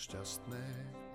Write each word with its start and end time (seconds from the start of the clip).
šťastné 0.00 0.64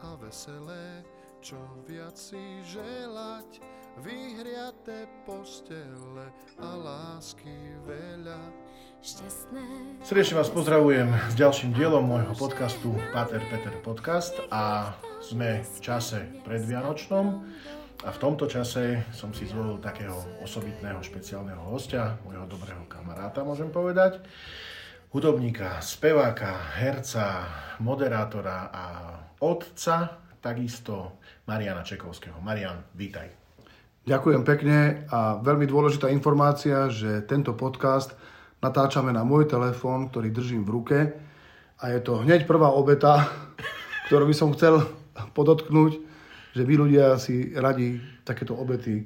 a 0.06 0.14
veselé, 0.22 1.02
čo 1.42 1.58
viac 1.90 2.14
si 2.14 2.62
želať, 2.70 3.58
vyhriaté 4.06 5.10
postele 5.26 6.30
a 6.62 6.70
lásky 6.78 7.50
veľa. 7.90 8.38
Šťastné. 9.02 9.62
Srdečne 10.06 10.38
vás 10.38 10.54
pozdravujem 10.54 11.10
s 11.18 11.34
ďalším 11.34 11.74
dielom 11.74 12.06
môjho 12.06 12.34
podcastu 12.38 12.94
Pater 13.10 13.42
Peter 13.50 13.74
Podcast 13.82 14.38
a 14.54 14.94
sme 15.18 15.66
v 15.66 15.78
čase 15.82 16.22
predvianočnom 16.46 17.26
a 18.06 18.10
v 18.14 18.22
tomto 18.22 18.46
čase 18.46 19.02
som 19.10 19.34
si 19.34 19.50
zvolil 19.50 19.82
takého 19.82 20.14
osobitného 20.46 21.02
špeciálneho 21.02 21.74
hostia, 21.74 22.22
môjho 22.22 22.46
dobrého 22.46 22.86
kamaráta, 22.86 23.42
môžem 23.42 23.74
povedať 23.74 24.22
hudobníka, 25.12 25.82
speváka, 25.82 26.78
herca, 26.80 27.46
moderátora 27.80 28.70
a 28.74 28.86
otca, 29.42 30.18
takisto 30.42 31.22
Mariana 31.46 31.84
Čekovského. 31.84 32.42
Marian, 32.42 32.82
vítaj. 32.96 33.30
Ďakujem 34.06 34.42
pekne 34.46 34.78
a 35.10 35.42
veľmi 35.42 35.66
dôležitá 35.66 36.14
informácia, 36.14 36.90
že 36.94 37.26
tento 37.26 37.58
podcast 37.58 38.14
natáčame 38.62 39.10
na 39.10 39.26
môj 39.26 39.50
telefón, 39.50 40.14
ktorý 40.14 40.30
držím 40.30 40.62
v 40.62 40.74
ruke 40.74 40.98
a 41.82 41.84
je 41.90 42.00
to 42.02 42.22
hneď 42.22 42.46
prvá 42.46 42.70
obeta, 42.70 43.26
ktorú 44.10 44.30
by 44.30 44.36
som 44.38 44.54
chcel 44.54 44.86
podotknúť, 45.34 45.92
že 46.56 46.64
my 46.64 46.74
ľudia 46.88 47.18
si 47.20 47.52
radi 47.58 48.00
takéto 48.24 48.56
obety 48.56 49.02
e, 49.02 49.06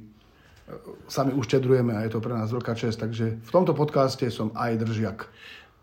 sami 1.09 1.33
uštedrujeme 1.33 1.97
a 1.97 2.05
je 2.05 2.13
to 2.13 2.21
pre 2.21 2.35
nás 2.35 2.53
veľká 2.53 2.77
čest. 2.77 3.01
Takže 3.01 3.41
v 3.41 3.51
tomto 3.51 3.73
podcaste 3.73 4.29
som 4.29 4.53
aj 4.53 4.83
držiak. 4.85 5.19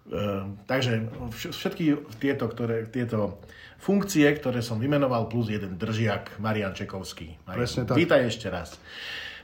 Ehm, 0.06 0.62
takže 0.70 1.10
všetky 1.34 2.14
tieto, 2.22 2.46
ktoré, 2.46 2.86
tieto 2.86 3.42
funkcie, 3.82 4.30
ktoré 4.30 4.62
som 4.62 4.78
vymenoval, 4.78 5.26
plus 5.26 5.50
jeden 5.50 5.74
držiak, 5.74 6.38
Marian 6.38 6.74
Čekovský. 6.78 7.34
Marian, 7.42 7.58
Presne 7.58 7.82
tak. 7.90 7.98
Vítaj 7.98 8.22
ešte 8.30 8.46
raz. 8.46 8.78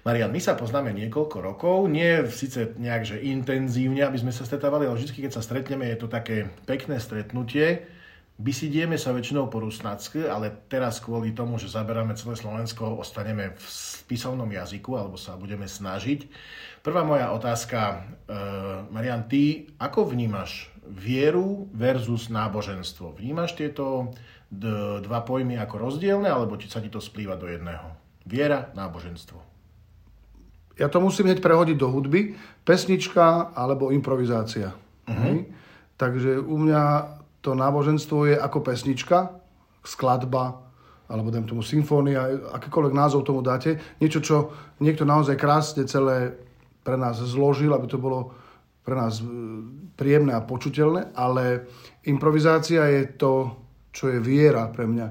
Marian, 0.02 0.34
my 0.34 0.40
sa 0.42 0.58
poznáme 0.58 0.90
niekoľko 0.94 1.36
rokov, 1.38 1.86
nie 1.86 2.26
síce 2.26 2.74
nejak, 2.74 3.02
že 3.06 3.16
intenzívne, 3.22 4.02
aby 4.02 4.18
sme 4.18 4.34
sa 4.34 4.42
stretávali, 4.42 4.90
ale 4.90 4.98
vždy, 4.98 5.14
keď 5.14 5.38
sa 5.38 5.46
stretneme, 5.46 5.86
je 5.94 5.98
to 5.98 6.10
také 6.10 6.50
pekné 6.66 6.98
stretnutie. 6.98 7.86
Vysidieme 8.42 8.98
sa 8.98 9.14
väčšinou 9.14 9.46
po 9.46 9.62
rusnacky, 9.62 10.26
ale 10.26 10.50
teraz 10.66 10.98
kvôli 10.98 11.30
tomu, 11.30 11.62
že 11.62 11.70
zaberáme 11.70 12.18
celé 12.18 12.34
Slovensko, 12.34 12.98
ostaneme 12.98 13.54
v 13.54 13.66
písomnom 14.10 14.50
jazyku, 14.50 14.98
alebo 14.98 15.14
sa 15.14 15.38
budeme 15.38 15.70
snažiť. 15.70 16.26
Prvá 16.82 17.06
moja 17.06 17.30
otázka, 17.30 18.02
uh, 18.02 18.82
Marian, 18.90 19.30
ty 19.30 19.70
ako 19.78 20.10
vnímaš 20.10 20.74
vieru 20.90 21.70
versus 21.70 22.26
náboženstvo? 22.34 23.14
Vnímaš 23.14 23.54
tieto 23.54 24.10
dva 24.50 25.20
pojmy 25.22 25.56
ako 25.62 25.78
rozdielne, 25.78 26.26
alebo 26.26 26.58
sa 26.66 26.82
ti 26.82 26.90
to 26.90 26.98
splýva 26.98 27.38
do 27.38 27.46
jedného? 27.46 27.94
Viera, 28.26 28.74
náboženstvo. 28.74 29.38
Ja 30.76 30.90
to 30.90 30.98
musím 30.98 31.30
hneď 31.30 31.38
prehodiť 31.38 31.76
do 31.78 31.88
hudby. 31.88 32.34
Pesnička 32.66 33.54
alebo 33.54 33.94
improvizácia. 33.94 34.74
Uh-huh. 35.06 35.46
Takže 35.96 36.42
u 36.42 36.56
mňa 36.58 36.82
to 37.42 37.58
náboženstvo 37.58 38.30
je 38.30 38.36
ako 38.38 38.62
pesnička, 38.62 39.34
skladba, 39.82 40.62
alebo 41.10 41.28
dajme 41.28 41.50
tomu 41.50 41.60
symfónia, 41.66 42.24
akýkoľvek 42.56 42.94
názov 42.94 43.26
tomu 43.26 43.42
dáte. 43.42 43.76
Niečo, 43.98 44.22
čo 44.22 44.36
niekto 44.80 45.02
naozaj 45.04 45.36
krásne 45.36 45.84
celé 45.84 46.38
pre 46.86 46.96
nás 46.96 47.18
zložil, 47.20 47.74
aby 47.74 47.90
to 47.90 47.98
bolo 48.00 48.32
pre 48.86 48.96
nás 48.96 49.20
e, 49.20 49.26
príjemné 49.98 50.32
a 50.32 50.46
počuteľné, 50.46 51.12
ale 51.12 51.68
improvizácia 52.08 52.86
je 52.88 53.02
to, 53.18 53.54
čo 53.92 54.08
je 54.08 54.18
viera 54.22 54.70
pre 54.72 54.88
mňa. 54.88 55.06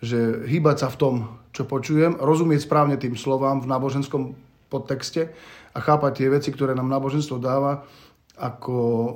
Že 0.00 0.48
hýbať 0.48 0.86
sa 0.86 0.88
v 0.92 0.96
tom, 1.00 1.14
čo 1.50 1.66
počujem, 1.66 2.16
rozumieť 2.16 2.64
správne 2.64 2.96
tým 2.96 3.18
slovám 3.18 3.60
v 3.60 3.68
náboženskom 3.68 4.38
podtexte 4.70 5.34
a 5.74 5.78
chápať 5.82 6.24
tie 6.24 6.28
veci, 6.30 6.54
ktoré 6.54 6.78
nám 6.78 6.88
náboženstvo 6.88 7.42
dáva 7.42 7.84
ako 8.40 8.76
e, 8.76 9.12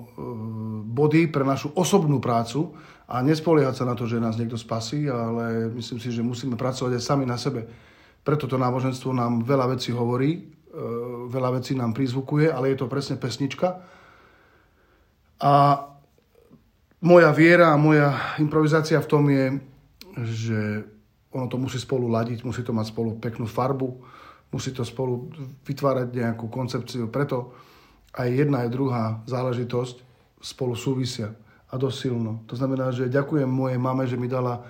body 0.92 1.32
pre 1.32 1.48
našu 1.48 1.72
osobnú 1.72 2.20
prácu 2.20 2.76
a 3.08 3.24
nespoliehať 3.24 3.80
sa 3.80 3.88
na 3.88 3.96
to, 3.96 4.04
že 4.04 4.20
nás 4.20 4.36
niekto 4.36 4.60
spasí, 4.60 5.08
ale 5.08 5.72
myslím 5.72 5.96
si, 5.96 6.12
že 6.12 6.20
musíme 6.20 6.60
pracovať 6.60 7.00
aj 7.00 7.02
sami 7.02 7.24
na 7.24 7.40
sebe. 7.40 7.64
Preto 8.20 8.44
to 8.44 8.60
náboženstvo 8.60 9.16
nám 9.16 9.44
veľa 9.44 9.76
vecí 9.76 9.92
hovorí 9.92 10.54
E, 10.74 10.82
veľa 11.30 11.62
vecí 11.62 11.78
nám 11.78 11.94
prizvukuje, 11.94 12.50
ale 12.50 12.74
je 12.74 12.82
to 12.82 12.90
presne 12.90 13.14
pesnička. 13.14 13.78
A 15.38 15.54
moja 16.98 17.30
viera 17.30 17.70
a 17.70 17.78
moja 17.78 18.34
improvizácia 18.42 18.98
v 18.98 19.10
tom 19.10 19.30
je, 19.30 19.44
že 20.34 20.60
ono 21.30 21.46
to 21.46 21.62
musí 21.62 21.78
spolu 21.78 22.10
ladiť, 22.10 22.42
musí 22.42 22.66
to 22.66 22.74
mať 22.74 22.90
spolu 22.90 23.22
peknú 23.22 23.46
farbu, 23.46 24.02
musí 24.50 24.74
to 24.74 24.82
spolu 24.82 25.30
vytvárať 25.62 26.10
nejakú 26.10 26.50
koncepciu. 26.50 27.06
Preto 27.06 27.54
aj 28.14 28.28
jedna 28.30 28.66
aj 28.66 28.70
druhá 28.70 29.04
záležitosť 29.26 30.00
spolu 30.38 30.78
súvisia 30.78 31.34
a 31.70 31.74
dosť 31.74 31.96
silno. 31.98 32.46
To 32.46 32.54
znamená, 32.54 32.94
že 32.94 33.10
ďakujem 33.10 33.50
mojej 33.50 33.78
mame, 33.80 34.06
že 34.06 34.14
mi 34.14 34.30
dala 34.30 34.62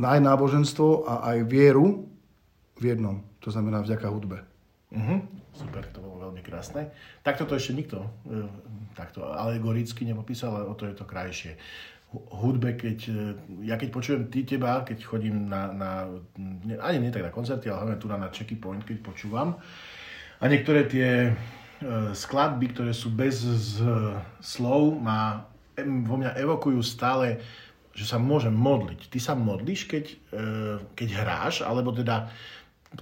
aj 0.00 0.20
náboženstvo 0.22 1.04
a 1.04 1.34
aj 1.34 1.38
vieru 1.50 2.08
v 2.80 2.94
jednom. 2.94 3.20
To 3.44 3.52
znamená 3.52 3.82
vďaka 3.82 4.06
hudbe. 4.08 4.38
Uh-huh. 4.94 5.18
Super, 5.54 5.84
to 5.90 5.98
bolo 5.98 6.30
veľmi 6.30 6.40
krásne. 6.40 6.94
Takto 7.26 7.44
to 7.44 7.58
ešte 7.58 7.74
nikto 7.74 8.06
e, 8.26 8.46
takto 8.94 9.26
alegoricky 9.26 10.06
nepopísal, 10.06 10.54
ale 10.54 10.70
o 10.70 10.74
to 10.78 10.86
je 10.86 10.94
to 10.94 11.04
krajšie. 11.04 11.58
Hudbe, 12.14 12.78
keď, 12.78 12.98
e, 13.10 13.14
ja 13.66 13.74
keď 13.74 13.88
počujem 13.90 14.22
ty 14.30 14.46
teba, 14.46 14.86
keď 14.86 15.02
chodím 15.02 15.50
na, 15.50 15.74
na 15.74 15.90
ani 16.78 17.02
nie 17.02 17.10
tak 17.10 17.26
na 17.26 17.34
koncerty, 17.34 17.66
ale 17.66 17.82
hlavne 17.82 17.98
tu 17.98 18.06
na, 18.06 18.18
na 18.18 18.30
Checky 18.30 18.54
Point, 18.54 18.86
keď 18.86 19.02
počúvam, 19.02 19.58
a 20.38 20.44
niektoré 20.46 20.86
tie 20.86 21.10
e, 21.30 21.63
skladby, 22.16 22.72
ktoré 22.72 22.92
sú 22.96 23.12
bez 23.12 23.44
z, 23.44 23.84
slov, 24.40 24.96
ma, 24.98 25.44
vo 25.80 26.16
mňa 26.16 26.38
evokujú 26.38 26.80
stále, 26.80 27.42
že 27.94 28.08
sa 28.08 28.18
môžem 28.18 28.50
modliť. 28.50 29.06
Ty 29.06 29.18
sa 29.22 29.34
modlíš, 29.38 29.86
keď, 29.86 30.04
keď 30.98 31.08
hráš, 31.14 31.62
alebo 31.62 31.94
teda 31.94 32.26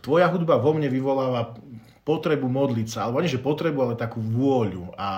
tvoja 0.00 0.28
hudba 0.28 0.60
vo 0.60 0.76
mne 0.76 0.92
vyvoláva 0.92 1.56
potrebu 2.02 2.48
modliť 2.50 2.88
sa, 2.88 2.98
alebo 3.06 3.22
nie, 3.22 3.30
že 3.30 3.40
potrebu, 3.40 3.78
ale 3.82 3.94
takú 3.96 4.18
vôľu. 4.18 4.92
A 4.98 5.08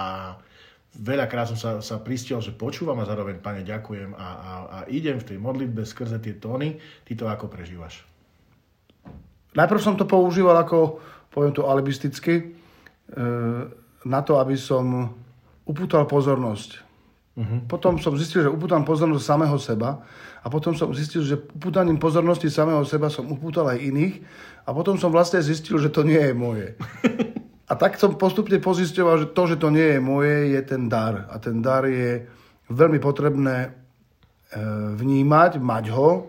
veľakrát 0.94 1.50
som 1.50 1.58
sa, 1.58 1.70
sa 1.82 1.98
pristiel, 1.98 2.38
že 2.38 2.54
počúvam 2.54 3.00
a 3.02 3.08
zároveň, 3.08 3.42
pane, 3.42 3.66
ďakujem 3.66 4.14
a, 4.14 4.28
a, 4.28 4.52
a 4.68 4.78
idem 4.86 5.18
v 5.18 5.28
tej 5.34 5.38
modlitbe 5.42 5.82
skrze 5.82 6.20
tie 6.22 6.38
tóny. 6.38 6.78
Ty 7.02 7.12
to 7.18 7.24
ako 7.26 7.50
prežívaš? 7.50 8.06
Najprv 9.54 9.80
som 9.80 9.94
to 9.98 10.06
používal 10.06 10.58
ako, 10.58 11.02
poviem 11.30 11.54
to 11.54 11.66
alibisticky, 11.66 12.34
e, 12.34 12.44
na 14.04 14.20
to, 14.24 14.40
aby 14.40 14.56
som 14.56 15.12
upútal 15.64 16.04
pozornosť. 16.04 16.70
Uh-huh. 17.34 17.60
Potom 17.66 17.98
som 17.98 18.14
zistil, 18.14 18.46
že 18.46 18.52
upútam 18.52 18.86
pozornosť 18.86 19.24
samého 19.24 19.58
seba 19.58 20.06
a 20.44 20.46
potom 20.46 20.76
som 20.76 20.94
zistil, 20.94 21.26
že 21.26 21.40
upútaním 21.40 21.98
pozornosti 21.98 22.46
samého 22.46 22.84
seba 22.86 23.10
som 23.10 23.26
upútal 23.26 23.66
aj 23.74 23.82
iných 23.82 24.14
a 24.64 24.70
potom 24.70 24.94
som 24.94 25.10
vlastne 25.10 25.42
zistil, 25.42 25.80
že 25.82 25.90
to 25.90 26.06
nie 26.06 26.20
je 26.20 26.34
moje. 26.36 26.68
A 27.64 27.80
tak 27.80 27.96
som 27.96 28.20
postupne 28.20 28.60
pozisťoval, 28.60 29.24
že 29.24 29.26
to, 29.32 29.42
že 29.48 29.56
to 29.56 29.72
nie 29.72 29.96
je 29.96 30.00
moje, 30.00 30.52
je 30.52 30.60
ten 30.68 30.84
dar. 30.84 31.32
A 31.32 31.40
ten 31.40 31.64
dar 31.64 31.88
je 31.88 32.20
veľmi 32.68 33.00
potrebné 33.00 33.56
e, 33.64 33.68
vnímať, 35.00 35.64
mať 35.64 35.84
ho, 35.96 36.28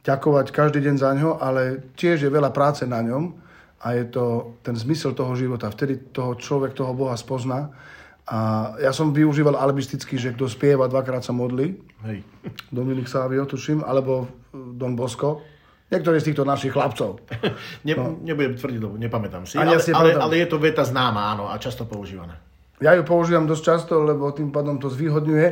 ďakovať 0.00 0.48
každý 0.48 0.80
deň 0.80 0.96
za 0.96 1.12
ňo, 1.12 1.36
ale 1.36 1.92
tiež 1.92 2.24
je 2.24 2.32
veľa 2.32 2.56
práce 2.56 2.88
na 2.88 3.04
ňom 3.04 3.36
a 3.82 3.86
je 3.98 4.04
to 4.06 4.54
ten 4.62 4.78
zmysel 4.78 5.10
toho 5.12 5.34
života. 5.34 5.66
Vtedy 5.66 6.14
toho 6.14 6.38
človek 6.38 6.72
toho 6.78 6.94
Boha 6.94 7.18
spozná. 7.18 7.74
A 8.22 8.72
ja 8.78 8.94
som 8.94 9.10
využíval 9.10 9.58
alibisticky, 9.58 10.14
že 10.14 10.30
kto 10.30 10.46
spieva, 10.46 10.86
dvakrát 10.86 11.26
sa 11.26 11.34
modlí. 11.34 11.74
Hej. 12.06 12.22
Dominik 12.70 13.10
Savio, 13.10 13.42
tuším, 13.42 13.82
alebo 13.82 14.30
Don 14.54 14.94
Bosco. 14.94 15.42
Niektorí 15.90 16.22
z 16.22 16.32
týchto 16.32 16.46
našich 16.46 16.72
chlapcov. 16.72 17.20
ne, 17.86 17.92
no. 17.98 18.16
Nebudem 18.22 18.54
tvrdiť, 18.54 18.80
lebo 18.80 18.94
nepamätám 18.96 19.44
si. 19.44 19.58
Ale, 19.58 19.76
ale, 19.76 20.14
ale 20.14 20.34
je 20.38 20.48
to 20.48 20.62
veta 20.62 20.86
známa, 20.86 21.34
áno, 21.34 21.50
a 21.50 21.58
často 21.58 21.84
používaná. 21.84 22.38
Ja 22.78 22.94
ju 22.94 23.02
používam 23.02 23.44
dosť 23.44 23.62
často, 23.62 23.94
lebo 24.00 24.30
tým 24.32 24.54
pádom 24.54 24.78
to 24.78 24.90
zvýhodňuje, 24.90 25.48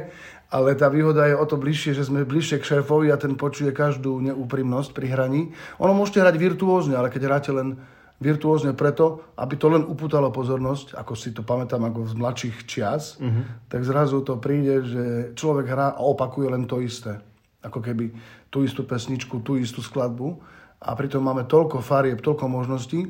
ale 0.50 0.74
tá 0.74 0.90
výhoda 0.90 1.30
je 1.30 1.36
o 1.38 1.46
to 1.46 1.60
bližšie, 1.60 1.94
že 1.94 2.10
sme 2.10 2.26
bližšie 2.26 2.58
k 2.58 2.68
šéfovi 2.74 3.12
a 3.12 3.20
ten 3.20 3.38
počuje 3.38 3.70
každú 3.70 4.18
neúprimnosť 4.18 4.90
pri 4.90 5.14
hraní. 5.14 5.42
Ono 5.78 5.94
môžete 5.94 6.22
hrať 6.24 6.36
virtuózne, 6.38 6.98
ale 6.98 7.12
keď 7.12 7.22
hráte 7.30 7.50
len 7.54 7.78
virtuózne 8.20 8.76
preto, 8.76 9.32
aby 9.40 9.56
to 9.56 9.72
len 9.72 9.82
upútalo 9.88 10.28
pozornosť, 10.28 10.92
ako 10.92 11.12
si 11.16 11.32
to 11.32 11.40
pamätám 11.40 11.80
ako 11.88 12.04
z 12.04 12.14
mladších 12.20 12.56
čias, 12.68 13.16
uh-huh. 13.16 13.64
tak 13.72 13.80
zrazu 13.80 14.20
to 14.20 14.36
príde, 14.36 14.84
že 14.84 15.04
človek 15.32 15.66
hrá 15.72 15.96
a 15.96 16.04
opakuje 16.04 16.52
len 16.52 16.68
to 16.68 16.84
isté. 16.84 17.16
Ako 17.64 17.80
keby 17.80 18.12
tú 18.52 18.60
istú 18.60 18.84
pesničku, 18.84 19.40
tú 19.40 19.56
istú 19.56 19.80
skladbu 19.80 20.36
a 20.84 20.92
pritom 20.92 21.24
máme 21.24 21.48
toľko 21.48 21.80
farieb, 21.80 22.20
toľko 22.20 22.44
možností 22.44 23.08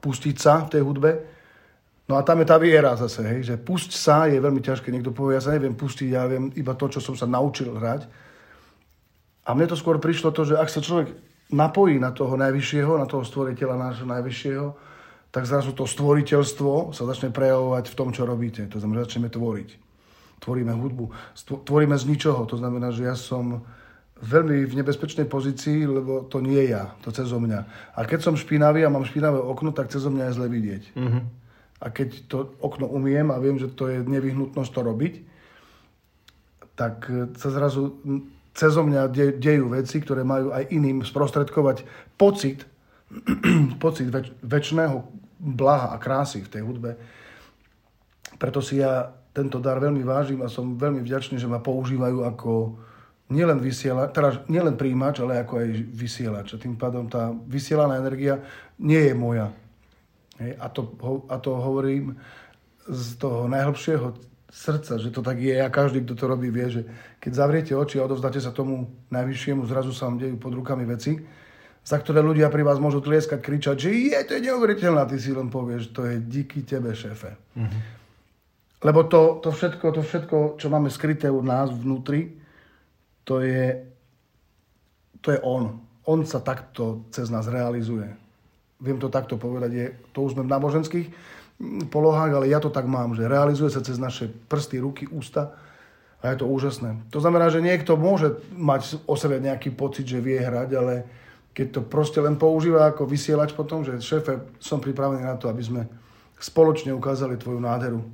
pustiť 0.00 0.36
sa 0.40 0.64
v 0.64 0.72
tej 0.72 0.82
hudbe. 0.84 1.10
No 2.06 2.16
a 2.16 2.24
tam 2.24 2.40
je 2.40 2.46
tá 2.48 2.56
viera 2.56 2.94
zase, 2.96 3.20
hej, 3.26 3.40
že 3.42 3.54
pusť 3.60 3.90
sa 3.92 4.30
je 4.30 4.40
veľmi 4.40 4.62
ťažké. 4.62 4.88
Niekto 4.88 5.10
povie, 5.10 5.36
ja 5.36 5.42
sa 5.42 5.52
neviem 5.52 5.74
pustiť, 5.74 6.08
ja 6.08 6.24
viem 6.30 6.54
iba 6.54 6.72
to, 6.78 6.86
čo 6.86 7.02
som 7.02 7.18
sa 7.18 7.26
naučil 7.26 7.76
hrať. 7.76 8.06
A 9.46 9.52
mne 9.52 9.66
to 9.68 9.76
skôr 9.76 9.98
prišlo 9.98 10.30
to, 10.30 10.46
že 10.46 10.54
ak 10.54 10.70
sa 10.70 10.80
človek 10.80 11.12
napojí 11.52 11.98
na 12.02 12.10
toho 12.10 12.34
najvyššieho, 12.34 12.98
na 12.98 13.06
toho 13.06 13.22
stvoriteľa 13.22 13.76
nášho 13.78 14.06
najvyššieho, 14.06 14.66
tak 15.30 15.44
zrazu 15.44 15.76
to 15.76 15.84
stvoriteľstvo 15.84 16.96
sa 16.96 17.02
začne 17.04 17.28
prejavovať 17.28 17.92
v 17.92 17.98
tom, 17.98 18.08
čo 18.10 18.24
robíte. 18.24 18.64
To 18.72 18.80
znamená, 18.80 19.04
že 19.04 19.12
začneme 19.12 19.28
tvoriť. 19.28 19.68
Tvoríme 20.40 20.72
hudbu. 20.72 21.04
Tvoríme 21.68 21.96
z 21.96 22.04
ničoho. 22.08 22.48
To 22.48 22.56
znamená, 22.56 22.88
že 22.92 23.04
ja 23.04 23.16
som 23.16 23.64
veľmi 24.16 24.64
v 24.64 24.76
nebezpečnej 24.80 25.28
pozícii, 25.28 25.84
lebo 25.84 26.24
to 26.24 26.40
nie 26.40 26.56
je 26.64 26.72
ja, 26.72 26.96
to 27.04 27.12
cez 27.12 27.28
mňa. 27.28 27.92
A 27.92 28.00
keď 28.08 28.24
som 28.24 28.34
špinavý 28.40 28.80
a 28.84 28.92
mám 28.92 29.04
špinavé 29.04 29.36
okno, 29.36 29.76
tak 29.76 29.92
cez 29.92 30.08
mňa 30.08 30.32
je 30.32 30.36
zle 30.40 30.48
vidieť. 30.48 30.82
Mm-hmm. 30.96 31.22
A 31.84 31.86
keď 31.92 32.08
to 32.32 32.56
okno 32.64 32.88
umiem 32.88 33.28
a 33.28 33.36
viem, 33.36 33.60
že 33.60 33.68
to 33.68 33.92
je 33.92 34.00
nevyhnutnosť 34.00 34.72
to 34.72 34.80
robiť, 34.80 35.14
tak 36.76 37.08
sa 37.36 37.48
zrazu 37.52 38.00
cez 38.56 38.72
mňa 38.72 39.12
de- 39.12 39.36
dejú 39.36 39.68
veci, 39.68 40.00
ktoré 40.00 40.24
majú 40.24 40.48
aj 40.50 40.72
iným 40.72 41.04
sprostredkovať 41.04 41.84
pocit, 42.16 42.64
pocit 43.84 44.08
väč- 44.08 44.32
väčšného 44.40 45.04
blaha 45.36 45.92
a 45.92 46.00
krásy 46.00 46.40
v 46.40 46.50
tej 46.50 46.62
hudbe. 46.64 46.96
Preto 48.40 48.64
si 48.64 48.80
ja 48.80 49.12
tento 49.36 49.60
dar 49.60 49.76
veľmi 49.76 50.00
vážim 50.00 50.40
a 50.40 50.48
som 50.48 50.80
veľmi 50.80 51.04
vďačný, 51.04 51.36
že 51.36 51.44
ma 51.44 51.60
používajú 51.60 52.24
ako 52.24 52.52
nielen 53.28 53.60
vysielač, 53.60 54.16
teda 54.16 54.48
nielen 54.48 54.80
príjimač, 54.80 55.20
ale 55.20 55.44
ako 55.44 55.60
aj 55.60 55.68
vysielač. 55.92 56.56
A 56.56 56.62
tým 56.62 56.80
pádom 56.80 57.04
tá 57.04 57.36
vysielaná 57.44 58.00
energia 58.00 58.40
nie 58.80 59.02
je 59.04 59.12
moja. 59.12 59.52
Hej, 60.40 60.56
a, 60.56 60.66
to, 60.72 60.96
a 61.28 61.36
to 61.36 61.50
hovorím 61.52 62.16
z 62.88 63.20
toho 63.20 63.44
najhlbšieho 63.50 64.35
srdca, 64.56 64.96
že 64.96 65.12
to 65.12 65.20
tak 65.20 65.36
je 65.36 65.52
a 65.52 65.68
každý, 65.68 66.00
kto 66.00 66.16
to 66.16 66.24
robí, 66.24 66.48
vie, 66.48 66.66
že 66.72 66.82
keď 67.20 67.32
zavriete 67.36 67.72
oči 67.76 68.00
a 68.00 68.08
odovzdáte 68.08 68.40
sa 68.40 68.56
tomu 68.56 68.88
najvyššiemu, 69.12 69.68
zrazu 69.68 69.92
sa 69.92 70.08
vám 70.08 70.16
dejú 70.16 70.40
pod 70.40 70.56
rukami 70.56 70.88
veci, 70.88 71.20
za 71.84 72.00
ktoré 72.00 72.24
ľudia 72.24 72.48
pri 72.48 72.64
vás 72.64 72.80
môžu 72.80 73.04
tlieskať, 73.04 73.44
kričať, 73.44 73.76
že 73.76 73.90
je, 73.92 74.18
to 74.24 74.32
je 74.40 74.46
neuveriteľné, 74.48 75.04
ty 75.12 75.20
si 75.20 75.36
len 75.36 75.52
povieš, 75.52 75.92
to 75.92 76.08
je 76.08 76.24
díky 76.24 76.64
tebe, 76.64 76.96
šéfe. 76.96 77.36
Mm-hmm. 77.52 77.80
Lebo 78.80 79.04
to, 79.04 79.44
to, 79.44 79.52
všetko, 79.52 79.86
to 79.92 80.02
všetko, 80.02 80.36
čo 80.56 80.66
máme 80.72 80.88
skryté 80.88 81.28
u 81.28 81.44
nás 81.44 81.68
vnútri, 81.68 82.40
to 83.28 83.44
je, 83.44 83.84
to 85.20 85.36
je 85.36 85.38
on. 85.44 85.84
On 86.08 86.20
sa 86.24 86.40
takto 86.40 87.04
cez 87.12 87.28
nás 87.28 87.44
realizuje. 87.44 88.08
Viem 88.80 88.96
to 88.96 89.12
takto 89.12 89.36
povedať, 89.36 89.70
je, 89.72 89.86
to 90.16 90.24
už 90.24 90.32
sme 90.32 90.48
v 90.48 90.52
náboženských 90.52 91.35
polohách, 91.88 92.32
ale 92.36 92.52
ja 92.52 92.60
to 92.60 92.68
tak 92.68 92.84
mám, 92.84 93.16
že 93.16 93.28
realizuje 93.28 93.72
sa 93.72 93.80
cez 93.80 93.96
naše 93.96 94.28
prsty, 94.28 94.76
ruky, 94.80 95.08
ústa 95.08 95.56
a 96.20 96.32
je 96.32 96.40
to 96.40 96.46
úžasné. 96.48 97.08
To 97.12 97.20
znamená, 97.20 97.48
že 97.48 97.64
niekto 97.64 97.96
môže 97.96 98.36
mať 98.52 99.00
o 99.08 99.16
sebe 99.16 99.40
nejaký 99.40 99.72
pocit, 99.72 100.04
že 100.04 100.20
vie 100.20 100.36
hrať, 100.36 100.70
ale 100.76 100.94
keď 101.56 101.66
to 101.72 101.80
proste 101.88 102.20
len 102.20 102.36
používa 102.36 102.84
ako 102.92 103.08
vysielač 103.08 103.56
potom, 103.56 103.80
že 103.80 103.96
šéfe, 103.96 104.60
som 104.60 104.76
pripravený 104.76 105.24
na 105.24 105.40
to, 105.40 105.48
aby 105.48 105.64
sme 105.64 105.82
spoločne 106.36 106.92
ukázali 106.92 107.40
tvoju 107.40 107.56
nádheru. 107.56 108.04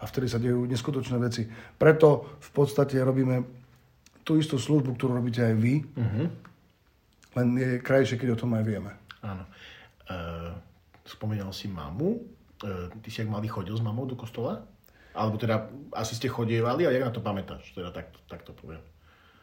A 0.00 0.08
vtedy 0.08 0.32
sa 0.32 0.40
dejú 0.40 0.64
neskutočné 0.64 1.20
veci. 1.20 1.44
Preto 1.76 2.40
v 2.40 2.50
podstate 2.56 2.96
robíme 3.04 3.44
tú 4.24 4.40
istú 4.40 4.56
službu, 4.56 4.96
ktorú 4.96 5.20
robíte 5.20 5.44
aj 5.44 5.54
vy, 5.60 5.84
uh-huh. 5.84 6.26
len 7.36 7.48
je 7.60 7.70
krajšie, 7.84 8.16
keď 8.16 8.32
o 8.32 8.40
tom 8.40 8.56
aj 8.56 8.64
vieme. 8.64 8.96
Áno. 9.20 9.44
E, 10.08 10.16
spomínal 11.04 11.52
si 11.52 11.68
mamu. 11.68 12.16
E, 12.60 12.92
ty 13.00 13.08
si 13.08 13.24
ak 13.24 13.32
malý 13.32 13.48
chodil 13.48 13.72
s 13.72 13.82
mamou 13.84 14.04
do 14.04 14.16
kostola? 14.16 14.64
Alebo 15.16 15.40
teda 15.40 15.66
asi 15.96 16.14
ste 16.14 16.30
chodievali, 16.30 16.86
a 16.86 16.94
jak 16.94 17.02
na 17.02 17.12
to 17.12 17.24
pamätáš? 17.24 17.74
Teda 17.74 17.90
tak, 17.90 18.12
tak 18.30 18.46
to 18.46 18.54
poviem. 18.54 18.80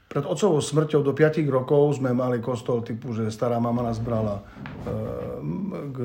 Pred 0.07 0.23
otcovou 0.23 0.63
smrťou 0.63 1.03
do 1.03 1.11
5 1.11 1.43
rokov 1.51 1.99
sme 1.99 2.15
mali 2.15 2.39
kostol 2.39 2.79
typu, 2.79 3.11
že 3.11 3.27
stará 3.27 3.59
mama 3.59 3.83
nás 3.83 3.99
brala 3.99 4.39
e, 4.39 4.93
k, 5.91 5.97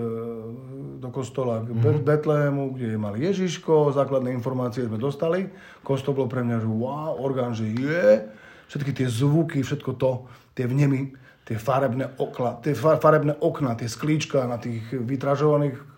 do 0.98 1.08
kostola 1.14 1.62
k 1.62 1.70
mm-hmm. 1.70 2.02
Betlému, 2.02 2.74
kde 2.74 2.98
mali 2.98 3.22
Ježiško, 3.30 3.94
základné 3.94 4.34
informácie 4.34 4.82
sme 4.82 4.98
dostali. 4.98 5.46
Kostol 5.86 6.18
bol 6.18 6.26
pre 6.26 6.42
mňa, 6.42 6.56
že 6.58 6.66
wow, 6.66 7.14
orgán, 7.22 7.54
že 7.54 7.70
je 7.70 8.26
všetky 8.74 8.90
tie 8.90 9.06
zvuky, 9.06 9.62
všetko 9.62 9.94
to, 9.94 10.26
tie 10.58 10.66
vnemy, 10.66 11.14
tie 11.46 11.54
farebné, 11.60 12.18
okla, 12.18 12.58
tie 12.64 12.74
farebné 12.74 13.38
okna, 13.38 13.78
tie 13.78 13.86
sklíčka 13.86 14.48
na 14.50 14.58
tých 14.58 14.82
vytražovaných 14.90 15.91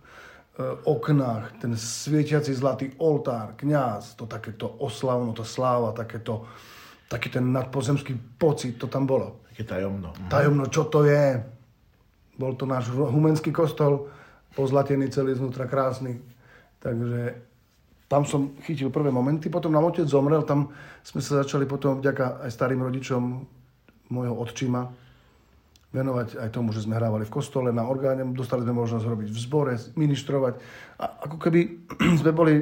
oknách, 0.63 1.59
ten 1.59 1.75
svietiaci 1.75 2.55
zlatý 2.55 2.95
oltár, 3.03 3.59
kňaz, 3.59 4.15
to 4.15 4.31
takéto 4.31 4.71
oslavno, 4.79 5.35
to 5.35 5.43
sláva, 5.43 5.91
takéto, 5.91 6.47
taký 7.11 7.27
ten 7.27 7.51
nadpozemský 7.51 8.15
pocit, 8.39 8.79
to 8.79 8.87
tam 8.87 9.03
bolo. 9.03 9.43
Také 9.51 9.67
tajomno. 9.67 10.15
Mhm. 10.15 10.31
Tajomno, 10.31 10.65
čo 10.71 10.87
to 10.87 11.03
je? 11.03 11.43
Bol 12.39 12.55
to 12.55 12.67
náš 12.67 12.91
humenský 12.91 13.51
kostol, 13.51 14.11
pozlatený 14.55 15.11
celý 15.11 15.35
znútra, 15.35 15.67
krásny. 15.67 16.23
Takže 16.79 17.35
tam 18.07 18.23
som 18.23 18.55
chytil 18.63 18.95
prvé 18.95 19.11
momenty, 19.11 19.51
potom 19.51 19.75
nám 19.75 19.91
otec 19.91 20.07
zomrel, 20.07 20.47
tam 20.47 20.71
sme 21.03 21.19
sa 21.19 21.43
začali 21.43 21.67
potom 21.67 21.99
vďaka 21.99 22.47
aj 22.47 22.51
starým 22.51 22.83
rodičom 22.83 23.23
môjho 24.11 24.35
otčima 24.39 25.04
venovať 25.95 26.43
aj 26.43 26.51
tomu, 26.51 26.75
že 26.75 26.83
sme 26.83 26.99
hrávali 26.99 27.23
v 27.23 27.35
kostole, 27.35 27.71
na 27.71 27.87
orgáne, 27.87 28.27
dostali 28.35 28.67
sme 28.67 28.75
možnosť 28.75 29.07
robiť 29.07 29.29
v 29.31 29.39
zbore, 29.39 29.75
ministrovať. 29.95 30.59
A 30.99 31.05
ako 31.31 31.39
keby 31.39 31.61
sme 32.21 32.33
boli 32.35 32.55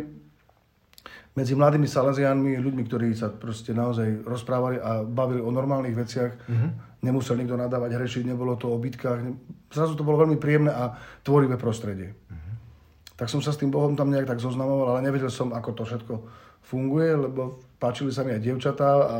medzi 1.32 1.56
mladými 1.56 1.88
Salesianmi, 1.88 2.60
ľuďmi, 2.60 2.82
ktorí 2.84 3.16
sa 3.16 3.32
proste 3.32 3.72
naozaj 3.72 4.28
rozprávali 4.28 4.76
a 4.76 5.00
bavili 5.00 5.40
o 5.40 5.48
normálnych 5.48 5.96
veciach. 5.96 6.32
Mm-hmm. 6.44 6.70
Nemusel 7.08 7.40
nikto 7.40 7.56
nadávať, 7.56 7.96
hrešiť, 7.96 8.28
nebolo 8.28 8.60
to 8.60 8.68
o 8.68 8.76
bitkách. 8.76 9.32
Zrazu 9.72 9.96
to 9.96 10.04
bolo 10.04 10.28
veľmi 10.28 10.36
príjemné 10.36 10.70
a 10.70 10.92
tvorivé 11.24 11.56
prostredie. 11.56 12.12
Mm-hmm 12.12 12.42
tak 13.22 13.30
som 13.30 13.38
sa 13.38 13.54
s 13.54 13.60
tým 13.62 13.70
Bohom 13.70 13.94
tam 13.94 14.10
nejak 14.10 14.26
tak 14.26 14.42
zoznamoval, 14.42 14.98
ale 14.98 15.06
nevedel 15.06 15.30
som, 15.30 15.54
ako 15.54 15.70
to 15.78 15.82
všetko 15.86 16.14
funguje, 16.62 17.10
lebo 17.12 17.60
páčili 17.82 18.14
sa 18.14 18.22
mi 18.22 18.30
aj 18.30 18.42
dievčatá 18.46 18.88
a 18.88 19.16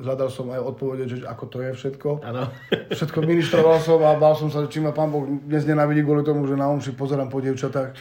hľadal 0.00 0.32
som 0.32 0.48
aj 0.48 0.64
odpovede, 0.64 1.04
že 1.04 1.16
ako 1.28 1.44
to 1.52 1.58
je 1.60 1.70
všetko. 1.76 2.08
Ano. 2.24 2.48
Všetko 2.96 3.20
ministroval 3.20 3.78
som 3.84 4.00
a 4.00 4.16
bál 4.16 4.32
som 4.32 4.48
sa, 4.48 4.64
či 4.64 4.80
ma 4.80 4.96
pán 4.96 5.12
Boh 5.12 5.28
dnes 5.28 5.68
nenávidí 5.68 6.00
kvôli 6.00 6.24
tomu, 6.24 6.48
že 6.48 6.56
na 6.56 6.72
omši 6.72 6.96
pozerám 6.96 7.28
po 7.28 7.44
dievčatách. 7.44 7.92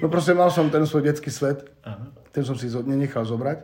No 0.00 0.08
proste 0.08 0.32
mal 0.32 0.48
som 0.48 0.72
ten 0.72 0.88
svoj 0.88 1.04
detský 1.04 1.28
svet, 1.28 1.68
ano. 1.84 2.16
ten 2.32 2.40
som 2.40 2.56
si 2.56 2.72
nenechal 2.72 3.28
zobrať, 3.28 3.60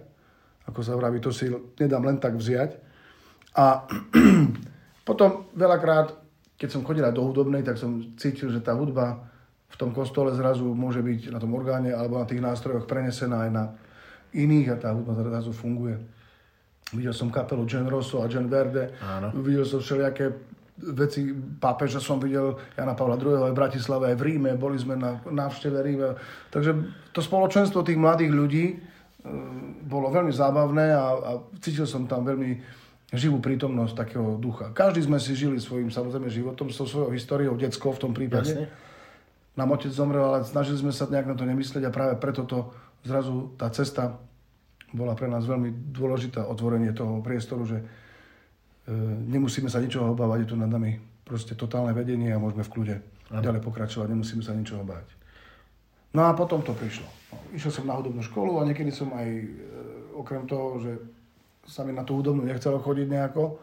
ako 0.68 0.80
sa 0.84 0.92
vraví, 0.92 1.24
to 1.24 1.32
si 1.32 1.48
nedám 1.80 2.04
len 2.04 2.20
tak 2.20 2.36
vziať. 2.36 2.76
A 3.56 3.88
potom 5.08 5.48
veľakrát, 5.56 6.12
keď 6.60 6.68
som 6.68 6.84
chodil 6.84 7.08
do 7.08 7.24
hudobnej, 7.24 7.64
tak 7.64 7.80
som 7.80 8.12
cítil, 8.20 8.52
že 8.52 8.60
tá 8.60 8.76
hudba 8.76 9.24
v 9.68 9.76
tom 9.80 9.96
kostole 9.96 10.36
zrazu 10.36 10.68
môže 10.76 11.00
byť 11.00 11.32
na 11.32 11.40
tom 11.40 11.56
orgáne 11.56 11.96
alebo 11.96 12.20
na 12.20 12.28
tých 12.28 12.44
nástrojoch 12.44 12.84
prenesená 12.84 13.48
aj 13.48 13.50
na 13.52 13.64
iných 14.32 14.66
a 14.72 14.76
tá 14.76 14.88
hudba 14.92 15.16
zrazu 15.16 15.52
funguje. 15.52 15.96
Videl 16.92 17.12
som 17.12 17.28
kapelu 17.28 17.68
Gen 17.68 17.84
Rosso 17.84 18.24
a 18.24 18.26
Gen 18.28 18.48
Verde, 18.48 18.96
Áno. 19.04 19.28
videl 19.44 19.68
som 19.68 19.84
všelijaké 19.84 20.32
veci, 20.78 21.34
pápeža 21.58 21.98
som 22.00 22.16
videl 22.22 22.56
Jana 22.78 22.94
Pavla 22.94 23.18
II. 23.18 23.50
aj 23.50 23.52
v 23.52 23.60
Bratislave, 23.60 24.04
aj 24.14 24.16
v 24.16 24.24
Ríme, 24.24 24.50
boli 24.56 24.78
sme 24.78 24.96
na 24.96 25.20
návšteve 25.26 25.78
Ríme. 25.84 26.16
Takže 26.48 26.70
to 27.12 27.20
spoločenstvo 27.20 27.82
tých 27.82 27.98
mladých 27.98 28.32
ľudí 28.32 28.64
e, 28.72 28.76
bolo 29.84 30.08
veľmi 30.08 30.32
zábavné 30.32 30.94
a, 30.94 31.04
a 31.12 31.30
cítil 31.60 31.84
som 31.84 32.06
tam 32.06 32.24
veľmi 32.24 32.62
živú 33.10 33.42
prítomnosť 33.42 33.94
takého 33.96 34.38
ducha. 34.38 34.70
Každý 34.70 35.02
sme 35.04 35.18
si 35.18 35.34
žili 35.34 35.58
svojím 35.58 35.90
samozrejme 35.90 36.30
životom, 36.30 36.70
so 36.70 36.86
svojou 36.86 37.10
históriou, 37.10 37.58
detskou 37.58 37.92
v 37.92 38.02
tom 38.08 38.12
prípade. 38.14 38.54
Jasne 38.54 38.88
nám 39.58 39.74
otec 39.74 39.90
zomrel, 39.90 40.22
ale 40.22 40.46
snažili 40.46 40.78
sme 40.78 40.94
sa 40.94 41.10
nejak 41.10 41.26
na 41.26 41.34
to 41.34 41.42
nemyslieť 41.42 41.82
a 41.82 41.90
práve 41.90 42.14
preto 42.22 42.46
to 42.46 42.70
zrazu 43.04 43.54
tá 43.58 43.70
cesta 43.70 44.18
bola 44.92 45.12
pre 45.12 45.28
nás 45.28 45.44
veľmi 45.44 45.92
dôležitá, 45.92 46.48
otvorenie 46.48 46.96
toho 46.96 47.20
priestoru, 47.20 47.68
že 47.68 47.78
e, 47.78 47.84
nemusíme 49.28 49.68
sa 49.68 49.84
ničoho 49.84 50.16
obávať, 50.16 50.48
je 50.48 50.50
tu 50.52 50.56
nad 50.56 50.70
nami 50.70 50.96
proste 51.28 51.52
totálne 51.52 51.92
vedenie 51.92 52.32
a 52.32 52.40
môžeme 52.40 52.64
v 52.64 52.72
kľude 52.72 52.96
ano. 53.28 53.44
ďalej 53.44 53.60
pokračovať, 53.60 54.08
nemusíme 54.08 54.40
sa 54.40 54.56
ničoho 54.56 54.80
báť. 54.80 55.12
No 56.16 56.24
a 56.24 56.32
potom 56.32 56.64
to 56.64 56.72
prišlo. 56.72 57.04
Išiel 57.52 57.68
som 57.68 57.84
na 57.84 57.92
hudobnú 58.00 58.24
školu 58.24 58.64
a 58.64 58.66
niekedy 58.66 58.88
som 58.88 59.12
aj, 59.12 59.28
e, 59.28 59.46
okrem 60.16 60.48
toho, 60.48 60.80
že 60.80 60.92
sa 61.68 61.84
mi 61.84 61.92
na 61.92 62.00
tú 62.00 62.16
hudobnú 62.16 62.48
nechcelo 62.48 62.80
chodiť 62.80 63.06
nejako, 63.12 63.60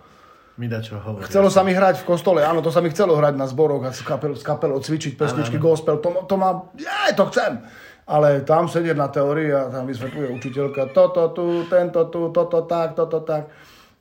mi 0.55 0.71
dá 0.71 0.79
čo 0.79 0.95
hovoriť. 0.95 1.27
Chcelo 1.27 1.51
sa 1.51 1.67
mi 1.67 1.75
hrať 1.75 1.99
v 1.99 2.07
kostole, 2.07 2.39
áno, 2.39 2.63
to 2.63 2.71
sa 2.71 2.79
mi 2.79 2.87
chcelo 2.87 3.19
hrať 3.19 3.35
na 3.35 3.43
zboroch 3.43 3.83
a 3.83 3.91
s, 3.91 3.99
kapel, 3.99 4.39
s 4.39 4.43
kapelou 4.45 4.79
cvičiť 4.79 5.19
pesničky, 5.19 5.59
gospel, 5.59 5.99
to, 5.99 6.23
to 6.23 6.35
má, 6.39 6.71
ja 6.79 7.11
to 7.11 7.27
chcem. 7.27 7.59
Ale 8.05 8.45
tam 8.45 8.69
sedieť 8.69 8.93
na 8.93 9.09
teórii 9.09 9.49
a 9.49 9.73
tam 9.73 9.89
vysvetľuje 9.89 10.29
učiteľka 10.37 10.93
toto 10.93 11.33
tu, 11.33 11.65
tento 11.65 12.05
tu, 12.13 12.29
toto 12.29 12.61
tak, 12.69 12.93
toto 12.93 13.25
tak. 13.25 13.49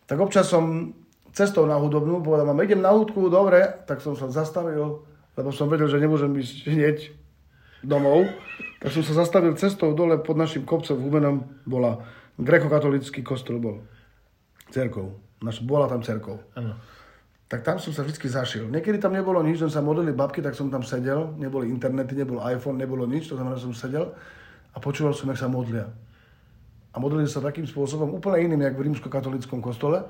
Tak 0.05 0.21
občas 0.21 0.45
som 0.45 0.93
cestou 1.33 1.65
na 1.65 1.81
hudobnú 1.81 2.21
povedal, 2.21 2.45
mám, 2.45 2.61
idem 2.61 2.85
na 2.85 2.93
hudku, 2.93 3.33
dobre, 3.33 3.65
tak 3.89 4.05
som 4.05 4.13
sa 4.13 4.29
zastavil, 4.29 5.03
lebo 5.35 5.49
som 5.51 5.73
vedel, 5.73 5.89
že 5.89 5.99
nemôžem 5.99 6.31
ísť 6.37 6.57
hneď 6.69 6.97
domov. 7.81 8.29
Tak 8.85 8.93
som 8.93 9.01
sa 9.01 9.25
zastavil 9.25 9.57
cestou 9.57 9.97
dole 9.97 10.21
pod 10.21 10.37
našim 10.37 10.69
kopcom 10.69 11.01
v 11.01 11.05
Humenom, 11.09 11.37
bola 11.65 12.05
grekokatolický 12.37 13.25
kostol 13.25 13.57
bol, 13.57 13.81
cerkov 14.69 15.25
Naš, 15.45 15.61
bola 15.61 15.85
tam 15.85 16.01
cerkov. 16.01 16.41
Áno. 16.57 16.73
Tak 17.45 17.61
tam 17.61 17.77
som 17.77 17.93
sa 17.93 18.01
vždy 18.01 18.19
zašiel. 18.25 18.65
Niekedy 18.73 18.97
tam 18.99 19.13
nebolo 19.13 19.45
nič, 19.45 19.61
som 19.61 19.69
sa 19.69 19.85
modlili 19.85 20.17
babky, 20.17 20.41
tak 20.41 20.57
som 20.57 20.73
tam 20.73 20.81
sedel. 20.81 21.37
Neboli 21.37 21.69
internety, 21.69 22.17
nebol 22.17 22.41
iPhone, 22.41 22.81
nebolo 22.81 23.05
nič, 23.05 23.29
to 23.29 23.37
znamená, 23.37 23.61
že 23.61 23.69
som 23.69 23.77
sedel 23.77 24.17
a 24.75 24.83
počúval 24.83 25.15
som, 25.15 25.31
jak 25.31 25.39
sa 25.39 25.47
modlia. 25.47 25.87
A 26.95 26.99
modlili 26.99 27.31
sa 27.31 27.43
takým 27.43 27.67
spôsobom, 27.67 28.11
úplne 28.19 28.47
iným, 28.47 28.67
jak 28.67 28.75
v 28.79 28.85
rímsko-katolickom 28.91 29.63
kostole. 29.63 30.03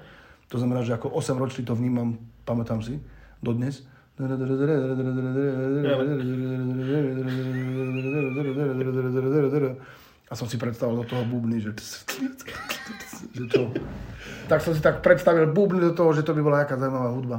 To 0.52 0.56
znamená, 0.60 0.84
že 0.84 0.96
ako 0.96 1.12
8 1.16 1.40
ročný 1.40 1.62
to 1.64 1.76
vnímam, 1.76 2.16
pamätám 2.44 2.80
si, 2.84 3.00
dodnes. 3.40 3.84
A 10.24 10.32
som 10.36 10.46
si 10.48 10.56
predstavil 10.56 10.96
do 11.02 11.04
toho 11.08 11.24
bubny, 11.24 11.60
že... 11.60 11.72
že 13.34 13.44
čo? 13.50 13.70
Tak 14.48 14.60
som 14.60 14.76
si 14.76 14.80
tak 14.84 15.00
predstavil 15.00 15.48
bubny 15.50 15.80
do 15.80 15.92
toho, 15.96 16.12
že 16.12 16.24
to 16.24 16.36
by 16.36 16.40
bola 16.44 16.62
jaká 16.64 16.76
zaujímavá 16.76 17.10
hudba. 17.16 17.38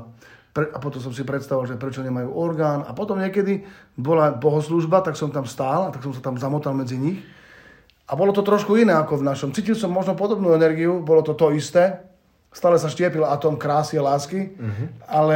Pre, 0.55 0.71
a 0.71 0.77
potom 0.79 1.03
som 1.03 1.11
si 1.11 1.27
predstavil, 1.27 1.67
že 1.67 1.75
prečo 1.75 1.99
nemajú 1.99 2.31
orgán. 2.31 2.87
A 2.87 2.95
potom 2.95 3.19
niekedy 3.19 3.67
bola 3.99 4.31
bohoslužba, 4.31 5.03
tak 5.03 5.19
som 5.19 5.29
tam 5.29 5.43
stál 5.43 5.89
a 5.89 5.91
tak 5.91 6.01
som 6.01 6.15
sa 6.15 6.23
tam 6.23 6.39
zamotal 6.39 6.71
medzi 6.71 6.95
nich. 6.95 7.19
A 8.05 8.13
bolo 8.13 8.31
to 8.31 8.45
trošku 8.45 8.77
iné 8.77 8.93
ako 8.93 9.19
v 9.19 9.27
našom. 9.27 9.49
Cítil 9.51 9.73
som 9.73 9.89
možno 9.89 10.13
podobnú 10.13 10.53
energiu, 10.53 11.01
bolo 11.01 11.25
to 11.25 11.33
to 11.33 11.51
isté. 11.51 12.05
Stále 12.53 12.79
sa 12.79 12.87
štiepil 12.87 13.27
atom 13.27 13.59
krásy 13.59 13.99
a 13.99 14.05
lásky, 14.05 14.55
uh-huh. 14.55 14.87
ale 15.11 15.35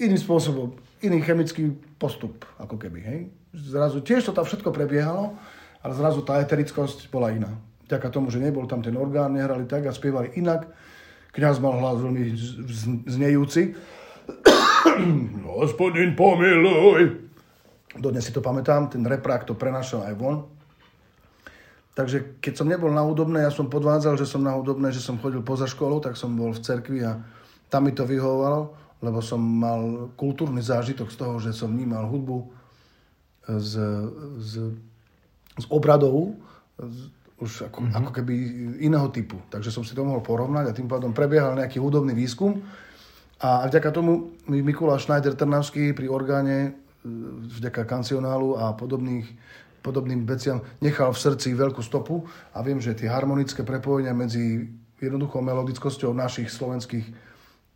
iným 0.00 0.16
spôsobom, 0.16 0.72
iný 1.04 1.20
chemický 1.20 1.76
postup, 2.00 2.48
ako 2.56 2.80
keby. 2.80 2.98
Hej? 3.04 3.20
Zrazu 3.52 4.00
tiež 4.00 4.24
to 4.24 4.32
tam 4.32 4.48
všetko 4.48 4.72
prebiehalo, 4.72 5.36
ale 5.84 5.92
zrazu 5.92 6.24
tá 6.24 6.40
eterickosť 6.40 7.12
bola 7.12 7.36
iná. 7.36 7.52
Vďaka 7.84 8.08
tomu, 8.08 8.32
že 8.32 8.40
nebol 8.40 8.64
tam 8.64 8.80
ten 8.80 8.96
orgán, 8.96 9.36
nehrali 9.36 9.68
tak 9.68 9.84
a 9.84 9.92
spievali 9.92 10.32
inak. 10.40 10.72
Kňaz 11.34 11.60
mal 11.60 11.76
hlas 11.76 12.00
veľmi 12.00 12.22
znejúci. 13.04 13.76
Hospodin 15.60 16.16
pomiluj. 16.16 17.28
Dodnes 17.94 18.26
si 18.26 18.32
to 18.34 18.42
pamätám, 18.42 18.90
ten 18.90 19.04
reprák 19.06 19.46
to 19.46 19.54
prenašal 19.54 20.06
aj 20.08 20.14
von. 20.18 20.36
Takže 21.94 22.42
keď 22.42 22.52
som 22.58 22.66
nebol 22.66 22.90
na 22.90 23.06
hudobné, 23.06 23.46
ja 23.46 23.54
som 23.54 23.70
podvádzal, 23.70 24.18
že 24.18 24.26
som 24.26 24.42
na 24.42 24.50
hudobné, 24.50 24.90
že 24.90 24.98
som 24.98 25.14
chodil 25.22 25.46
poza 25.46 25.70
školu, 25.70 26.02
tak 26.02 26.18
som 26.18 26.34
bol 26.34 26.50
v 26.50 26.58
cerkvi 26.58 27.06
a 27.06 27.22
tam 27.70 27.86
mi 27.86 27.94
to 27.94 28.02
vyhovovalo, 28.02 28.74
lebo 28.98 29.22
som 29.22 29.38
mal 29.38 30.10
kultúrny 30.18 30.58
zážitok 30.58 31.06
z 31.06 31.16
toho, 31.18 31.38
že 31.38 31.54
som 31.54 31.70
vnímal 31.70 32.10
hudbu 32.10 32.50
z, 33.46 33.72
z, 34.42 34.52
z 35.54 35.64
obradov, 35.70 36.34
z, 36.82 36.98
už 37.42 37.70
ako, 37.70 37.78
mm-hmm. 37.82 37.98
ako 37.98 38.10
keby 38.14 38.34
iného 38.78 39.08
typu. 39.10 39.42
Takže 39.50 39.74
som 39.74 39.82
si 39.82 39.96
to 39.96 40.06
mohol 40.06 40.22
porovnať 40.22 40.70
a 40.70 40.76
tým 40.76 40.86
pádom 40.86 41.10
prebiehal 41.10 41.58
nejaký 41.58 41.82
hudobný 41.82 42.14
výskum. 42.14 42.62
A 43.42 43.66
vďaka 43.66 43.90
tomu 43.90 44.32
Mikuláš 44.46 45.04
Schneider 45.04 45.34
Trnavský 45.34 45.92
pri 45.92 46.06
orgáne, 46.08 46.78
vďaka 47.60 47.84
kancionálu 47.84 48.56
a 48.56 48.72
podobných 48.72 49.28
podobným 49.84 50.24
veciam 50.24 50.64
nechal 50.80 51.12
v 51.12 51.20
srdci 51.20 51.52
veľkú 51.52 51.84
stopu 51.84 52.24
a 52.56 52.64
viem, 52.64 52.80
že 52.80 52.96
tie 52.96 53.12
harmonické 53.12 53.60
prepojenia 53.60 54.16
medzi 54.16 54.64
jednoduchou 54.96 55.44
melodickosťou 55.44 56.16
našich 56.16 56.48
slovenských 56.48 57.04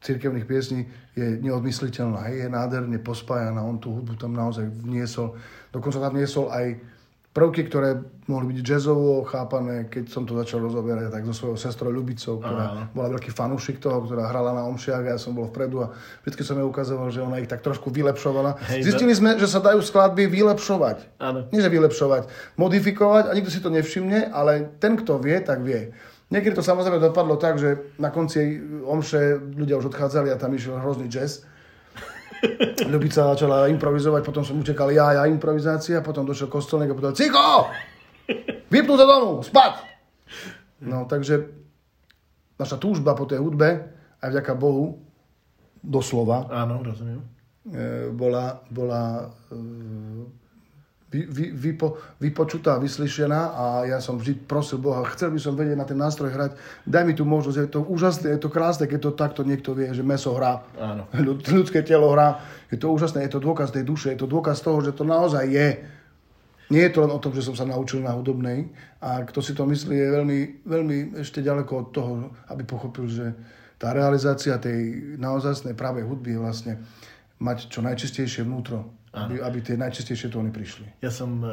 cirkevných 0.01 0.49
piesní 0.49 0.89
je 1.13 1.37
neodmysliteľná. 1.45 2.25
Hej, 2.33 2.47
je 2.47 2.49
nádherne 2.49 2.99
pospájaná, 3.05 3.61
on 3.61 3.77
tú 3.77 3.93
hudbu 3.93 4.17
tam 4.17 4.33
naozaj 4.33 4.65
vniesol. 4.65 5.37
Dokonca 5.69 6.01
tam 6.01 6.17
vniesol 6.17 6.49
aj 6.49 6.67
prvky, 7.37 7.69
ktoré 7.69 8.03
mohli 8.29 8.53
byť 8.53 8.59
jazzovo 8.61 9.25
chápané, 9.25 9.89
keď 9.89 10.13
som 10.13 10.29
to 10.29 10.37
začal 10.37 10.61
rozoberať 10.65 11.09
tak 11.09 11.25
so 11.29 11.33
svojou 11.33 11.57
sestrou 11.57 11.89
Ľubicou, 11.93 12.41
ktorá 12.41 12.65
Aha. 12.69 12.83
bola 12.93 13.09
veľký 13.17 13.33
fanúšik 13.33 13.81
toho, 13.81 14.05
ktorá 14.05 14.29
hrala 14.29 14.53
na 14.53 14.69
omšiach 14.69 15.05
a 15.05 15.11
ja 15.17 15.19
som 15.21 15.33
bol 15.33 15.49
vpredu 15.49 15.85
a 15.85 15.93
vždy 16.25 16.45
som 16.45 16.61
jej 16.61 16.67
ukazoval, 16.67 17.09
že 17.09 17.25
ona 17.25 17.41
ich 17.41 17.49
tak 17.49 17.65
trošku 17.65 17.89
vylepšovala. 17.89 18.61
Hej, 18.69 18.93
Zistili 18.93 19.17
no. 19.17 19.19
sme, 19.19 19.31
že 19.41 19.49
sa 19.49 19.65
dajú 19.65 19.81
skladby 19.81 20.29
vylepšovať. 20.29 21.21
Áno. 21.21 21.49
Nie, 21.53 21.65
že 21.65 21.73
vylepšovať, 21.73 22.29
modifikovať 22.61 23.25
a 23.29 23.33
nikto 23.33 23.53
si 23.53 23.65
to 23.65 23.73
nevšimne, 23.73 24.29
ale 24.29 24.69
ten, 24.77 24.97
kto 25.01 25.17
vie, 25.21 25.37
tak 25.41 25.65
vie. 25.65 25.97
Niekedy 26.29 26.61
to 26.61 26.65
samozrejme 26.65 27.01
dopadlo 27.01 27.41
tak, 27.41 27.57
že 27.57 27.97
na 27.97 28.13
konci 28.13 28.61
omše 28.85 29.41
ľudia 29.57 29.81
už 29.81 29.89
odchádzali 29.89 30.29
a 30.29 30.37
tam 30.37 30.53
išiel 30.53 30.77
hrozný 30.77 31.09
jazz 31.09 31.49
Ľubica 32.95 33.35
začala 33.35 33.67
improvizovať, 33.73 34.23
potom 34.23 34.43
som 34.47 34.59
utekal 34.59 34.91
ja, 34.95 35.13
ja 35.19 35.25
improvizácia, 35.27 36.05
potom 36.05 36.25
došiel 36.25 36.47
kostolník 36.47 36.93
a 36.93 36.97
povedal, 36.97 37.17
Ciko! 37.19 37.69
Vypnú 38.69 38.95
sa 38.95 39.07
domu, 39.09 39.43
spať! 39.43 39.75
No, 40.85 41.09
takže 41.11 41.49
naša 42.59 42.79
túžba 42.79 43.19
po 43.19 43.27
tej 43.27 43.43
hudbe, 43.43 43.91
aj 44.23 44.29
vďaka 44.31 44.53
Bohu, 44.55 45.03
doslova, 45.83 46.51
Áno, 46.51 46.83
rozumiem. 46.83 47.23
E, 47.69 48.11
bola, 48.11 48.63
bola 48.71 49.31
e, 49.51 49.57
vy, 51.09 51.25
vy, 51.25 51.45
vypo, 51.53 51.97
vypočutá, 52.21 52.77
vyslyšená 52.77 53.41
a 53.57 53.65
ja 53.89 53.99
som 54.01 54.21
vždy 54.21 54.45
prosil 54.45 54.77
Boha, 54.77 55.09
chcel 55.17 55.33
by 55.33 55.41
som 55.41 55.57
vedieť 55.57 55.77
na 55.81 55.89
ten 55.89 55.97
nástroj 55.97 56.29
hrať, 56.29 56.51
daj 56.85 57.05
mi 57.09 57.17
tú 57.17 57.25
možnosť, 57.25 57.59
je 57.65 57.71
to 57.73 57.81
úžasné, 57.81 58.37
je 58.37 58.41
to 58.45 58.53
krásne, 58.53 58.85
keď 58.85 59.01
to 59.01 59.11
takto 59.17 59.41
niekto 59.41 59.73
vie, 59.73 59.89
že 59.97 60.05
meso 60.05 60.37
hrá, 60.37 60.61
Áno. 60.77 61.09
ľudské 61.57 61.81
telo 61.81 62.13
hrá, 62.13 62.45
je 62.69 62.77
to 62.77 62.93
úžasné, 62.93 63.25
je 63.25 63.33
to 63.33 63.41
dôkaz 63.41 63.73
tej 63.73 63.89
duše, 63.89 64.13
je 64.13 64.21
to 64.21 64.29
dôkaz 64.29 64.61
toho, 64.61 64.85
že 64.85 64.93
to 64.93 65.09
naozaj 65.09 65.49
je. 65.49 65.81
Nie 66.69 66.93
je 66.93 67.01
to 67.01 67.09
len 67.09 67.13
o 67.17 67.23
tom, 67.23 67.33
že 67.33 67.41
som 67.41 67.57
sa 67.57 67.65
naučil 67.65 68.05
na 68.05 68.13
hudobnej 68.13 68.69
a 69.01 69.25
kto 69.25 69.41
si 69.41 69.57
to 69.57 69.65
myslí, 69.65 69.97
je 69.97 70.09
veľmi, 70.21 70.39
veľmi 70.69 70.97
ešte 71.25 71.41
ďaleko 71.41 71.73
od 71.73 71.89
toho, 71.97 72.13
aby 72.53 72.61
pochopil, 72.69 73.09
že 73.09 73.33
tá 73.81 73.97
realizácia 73.97 74.61
tej 74.61 75.17
naozajstnej 75.17 75.73
pravej 75.73 76.05
hudby 76.05 76.37
je 76.37 76.43
vlastne 76.45 76.73
mať 77.41 77.73
čo 77.73 77.81
najčistejšie 77.81 78.45
vnútro 78.45 78.98
aby, 79.27 79.35
aby 79.43 79.59
tie 79.65 79.75
najčastejšie 79.81 80.29
tóny 80.31 80.53
prišli. 80.53 80.87
Ja 81.03 81.09
som, 81.09 81.43
e, 81.43 81.49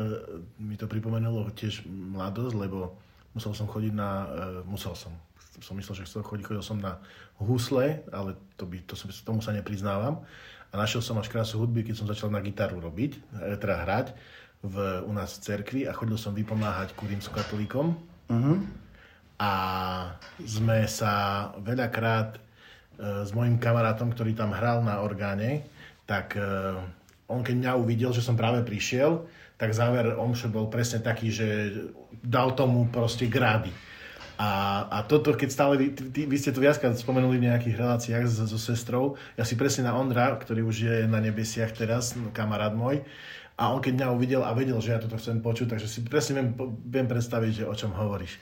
mi 0.59 0.75
to 0.75 0.85
pripomenulo 0.85 1.49
tiež 1.55 1.87
mladosť, 1.87 2.55
lebo 2.57 2.97
musel 3.31 3.55
som 3.55 3.65
chodiť 3.65 3.93
na, 3.95 4.09
e, 4.25 4.69
musel 4.69 4.93
som, 4.93 5.13
som 5.63 5.73
myslel, 5.79 6.03
že 6.03 6.07
chcel 6.09 6.21
chodiť, 6.21 6.43
chodil 6.45 6.63
som 6.65 6.77
na 6.77 6.99
husle, 7.41 8.03
ale 8.11 8.35
to 8.59 8.67
by, 8.67 8.77
to 8.85 8.93
som, 8.93 9.07
tomu 9.11 9.39
sa 9.39 9.55
nepriznávam. 9.55 10.21
A 10.69 10.73
našiel 10.75 10.99
som 10.99 11.15
až 11.17 11.31
krásu 11.31 11.55
hudby, 11.61 11.87
keď 11.87 11.95
som 12.03 12.07
začal 12.09 12.27
na 12.27 12.43
gitaru 12.43 12.83
robiť, 12.83 13.11
e, 13.15 13.55
teda 13.55 13.87
hrať 13.87 14.07
v, 14.65 14.75
u 15.05 15.11
nás 15.13 15.37
v 15.37 15.43
cerkvi 15.45 15.81
a 15.85 15.95
chodil 15.95 16.17
som 16.19 16.33
vypomáhať 16.33 16.97
ku 16.97 17.05
rímskokatolíkom. 17.05 17.85
Uh-huh. 18.25 18.57
A 19.37 19.51
sme 20.41 20.89
sa 20.89 21.53
veľakrát 21.61 22.41
s 22.97 23.31
mojim 23.35 23.59
kamarátom, 23.59 24.15
ktorý 24.15 24.31
tam 24.33 24.55
hral 24.55 24.79
na 24.79 25.03
orgáne, 25.03 25.67
tak 26.07 26.39
on 27.27 27.41
keď 27.41 27.55
mňa 27.57 27.71
uvidel, 27.81 28.11
že 28.13 28.21
som 28.21 28.37
práve 28.37 28.61
prišiel, 28.61 29.25
tak 29.55 29.71
záver 29.71 30.13
omše 30.19 30.51
bol 30.51 30.67
presne 30.67 30.99
taký, 30.99 31.31
že 31.31 31.47
dal 32.19 32.53
tomu 32.53 32.91
proste 32.91 33.25
grády. 33.31 33.71
A, 34.35 34.83
a 34.91 34.97
toto, 35.07 35.31
keď 35.31 35.49
stále, 35.49 35.73
vy, 35.79 35.87
ty, 35.95 36.27
vy 36.27 36.35
ste 36.35 36.51
to 36.51 36.59
viackrát 36.59 36.91
spomenuli 36.99 37.39
v 37.39 37.47
nejakých 37.47 37.79
reláciách 37.79 38.23
so, 38.27 38.43
so 38.43 38.59
sestrou, 38.59 39.15
ja 39.39 39.47
si 39.47 39.55
presne 39.55 39.87
na 39.87 39.95
Ondra, 39.95 40.35
ktorý 40.35 40.67
už 40.67 40.75
je 40.75 40.95
na 41.07 41.23
nebesiach 41.23 41.71
teraz, 41.71 42.19
kamarát 42.35 42.75
môj, 42.75 42.99
a 43.55 43.71
on 43.71 43.79
keď 43.79 43.95
mňa 43.95 44.07
uvidel 44.11 44.43
a 44.43 44.51
vedel, 44.51 44.75
že 44.83 44.91
ja 44.91 44.99
toto 44.99 45.15
chcem 45.15 45.39
počuť, 45.39 45.71
takže 45.71 45.87
si 45.87 46.03
presne 46.03 46.43
viem, 46.43 46.49
viem 46.83 47.07
predstaviť, 47.07 47.63
že 47.63 47.65
o 47.71 47.71
čom 47.71 47.95
hovoríš. 47.95 48.35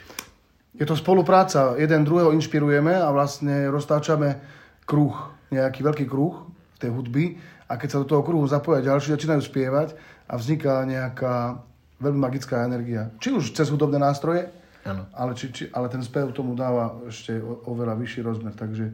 Je 0.73 0.89
to 0.89 0.97
spolupráca, 0.97 1.77
jeden 1.77 2.01
druhého 2.01 2.33
inšpirujeme 2.33 2.97
a 2.97 3.13
vlastne 3.13 3.69
roztáčame 3.69 4.41
kruh, 4.89 5.13
nejaký 5.53 5.85
veľký 5.85 6.05
kruh 6.09 6.49
tej 6.81 6.89
hudby 6.89 7.37
a 7.73 7.77
keď 7.81 7.89
sa 7.89 8.01
do 8.05 8.07
toho 8.07 8.21
kruhu 8.21 8.45
zapoja 8.45 8.85
ďalší, 8.85 9.17
začínajú 9.17 9.41
spievať 9.49 9.97
a 10.29 10.37
vzniká 10.37 10.85
nejaká 10.85 11.57
veľmi 11.97 12.21
magická 12.21 12.61
energia. 12.69 13.09
Či 13.17 13.33
už 13.33 13.57
cez 13.57 13.73
hudobné 13.73 13.97
nástroje, 13.97 14.53
ano. 14.85 15.09
ale, 15.09 15.33
či, 15.33 15.49
či, 15.49 15.63
ale 15.73 15.89
ten 15.89 16.05
spev 16.05 16.29
tomu 16.37 16.53
dáva 16.53 16.93
ešte 17.09 17.41
o, 17.41 17.65
oveľa 17.73 17.97
vyšší 17.97 18.21
rozmer. 18.21 18.53
Takže 18.53 18.85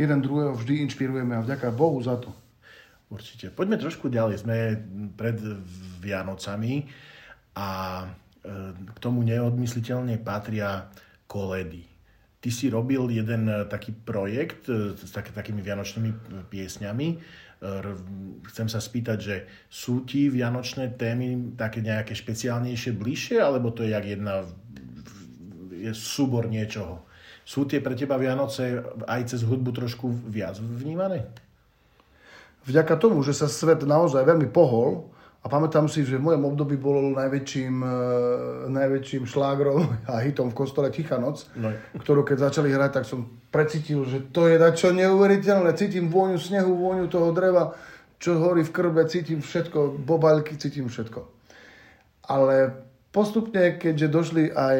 jeden 0.00 0.18
druhého 0.24 0.56
vždy 0.56 0.80
inšpirujeme 0.88 1.36
a 1.36 1.44
vďaka 1.44 1.68
Bohu 1.76 2.00
za 2.00 2.16
to. 2.16 2.32
Určite. 3.12 3.52
Poďme 3.52 3.76
trošku 3.76 4.08
ďalej. 4.08 4.40
Sme 4.40 4.80
pred 5.12 5.36
Vianocami 6.00 6.88
a 7.52 7.68
e, 8.00 8.06
k 8.72 8.98
tomu 9.04 9.20
neodmysliteľne 9.20 10.16
patria 10.24 10.88
koledy. 11.28 11.84
Ty 12.40 12.48
si 12.48 12.72
robil 12.72 13.12
jeden 13.12 13.52
e, 13.52 13.68
taký 13.68 13.92
projekt 13.92 14.72
e, 14.72 14.96
s 14.96 15.12
tak, 15.12 15.28
takými 15.28 15.60
vianočnými 15.60 16.10
piesňami 16.48 17.08
chcem 18.50 18.66
sa 18.66 18.82
spýtať, 18.82 19.18
že 19.22 19.36
sú 19.70 20.02
ti 20.02 20.26
vianočné 20.26 20.98
témy 20.98 21.54
také 21.54 21.78
nejaké 21.78 22.12
špeciálnejšie, 22.12 22.98
bližšie, 22.98 23.38
alebo 23.38 23.70
to 23.70 23.86
je 23.86 23.94
jak 23.94 24.02
jedna 24.02 24.42
je 25.82 25.92
súbor 25.94 26.46
niečoho? 26.46 27.02
Sú 27.42 27.66
tie 27.66 27.82
pre 27.82 27.98
teba 27.98 28.14
Vianoce 28.18 28.82
aj 29.06 29.34
cez 29.34 29.42
hudbu 29.42 29.74
trošku 29.74 30.06
viac 30.30 30.62
vnímané? 30.62 31.26
Vďaka 32.62 32.94
tomu, 32.94 33.26
že 33.26 33.34
sa 33.34 33.50
svet 33.50 33.82
naozaj 33.82 34.22
veľmi 34.22 34.46
pohol 34.54 35.10
A 35.42 35.50
pamätám 35.50 35.90
si, 35.90 36.06
že 36.06 36.22
v 36.22 36.30
mojom 36.30 36.54
období 36.54 36.78
bol 36.78 37.18
najväčším, 37.18 37.74
uh, 37.82 37.90
najväčším 38.70 39.26
šlágrom 39.26 39.82
a 40.10 40.22
hitom 40.22 40.54
v 40.54 40.58
kostole 40.58 40.94
Tichá 40.94 41.18
noc, 41.18 41.50
No. 41.58 41.74
ktorú 41.98 42.22
keď 42.22 42.50
začali 42.50 42.70
hrať, 42.70 43.02
tak 43.02 43.04
som 43.10 43.26
precítil, 43.50 44.06
že 44.06 44.22
to 44.30 44.46
je 44.46 44.54
dačo 44.54 44.94
neuveriteľné. 44.94 45.74
Cítim 45.74 46.06
vôňu 46.06 46.38
snehu, 46.38 46.78
vôňu 46.78 47.10
toho 47.10 47.34
dreva, 47.34 47.74
čo 48.22 48.38
horí 48.38 48.62
v 48.62 48.70
krbe, 48.70 49.02
cítim 49.10 49.42
všetko, 49.42 49.98
bobaľky, 50.06 50.54
cítim 50.54 50.86
všetko. 50.86 51.26
Ale 52.30 52.86
postupne, 53.10 53.82
keďže 53.82 54.14
došli 54.14 54.44
aj 54.54 54.78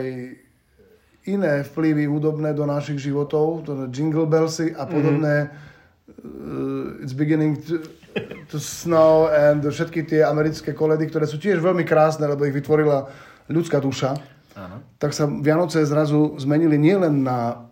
iné 1.26 1.66
vplyvy 1.66 2.06
hudobné 2.06 2.54
do 2.54 2.66
našich 2.70 3.02
životov, 3.02 3.66
to 3.66 3.90
jingle 3.90 4.30
bellsy 4.30 4.70
a 4.78 4.86
podobné, 4.86 5.50
mm-hmm. 5.50 7.02
uh, 7.02 7.02
it's 7.02 7.14
beginning 7.18 7.58
to 7.58 7.82
snow 8.58 9.32
and 9.32 9.64
všetky 9.64 10.04
tie 10.04 10.20
americké 10.24 10.76
koledy, 10.76 11.08
ktoré 11.08 11.24
sú 11.24 11.40
tiež 11.40 11.60
veľmi 11.60 11.86
krásne, 11.88 12.28
lebo 12.28 12.44
ich 12.44 12.52
vytvorila 12.52 13.08
ľudská 13.48 13.80
duša, 13.80 14.16
Áno. 14.56 14.84
tak 15.00 15.16
sa 15.16 15.24
Vianoce 15.26 15.80
zrazu 15.84 16.36
zmenili 16.36 16.76
nielen 16.76 17.24
na 17.24 17.68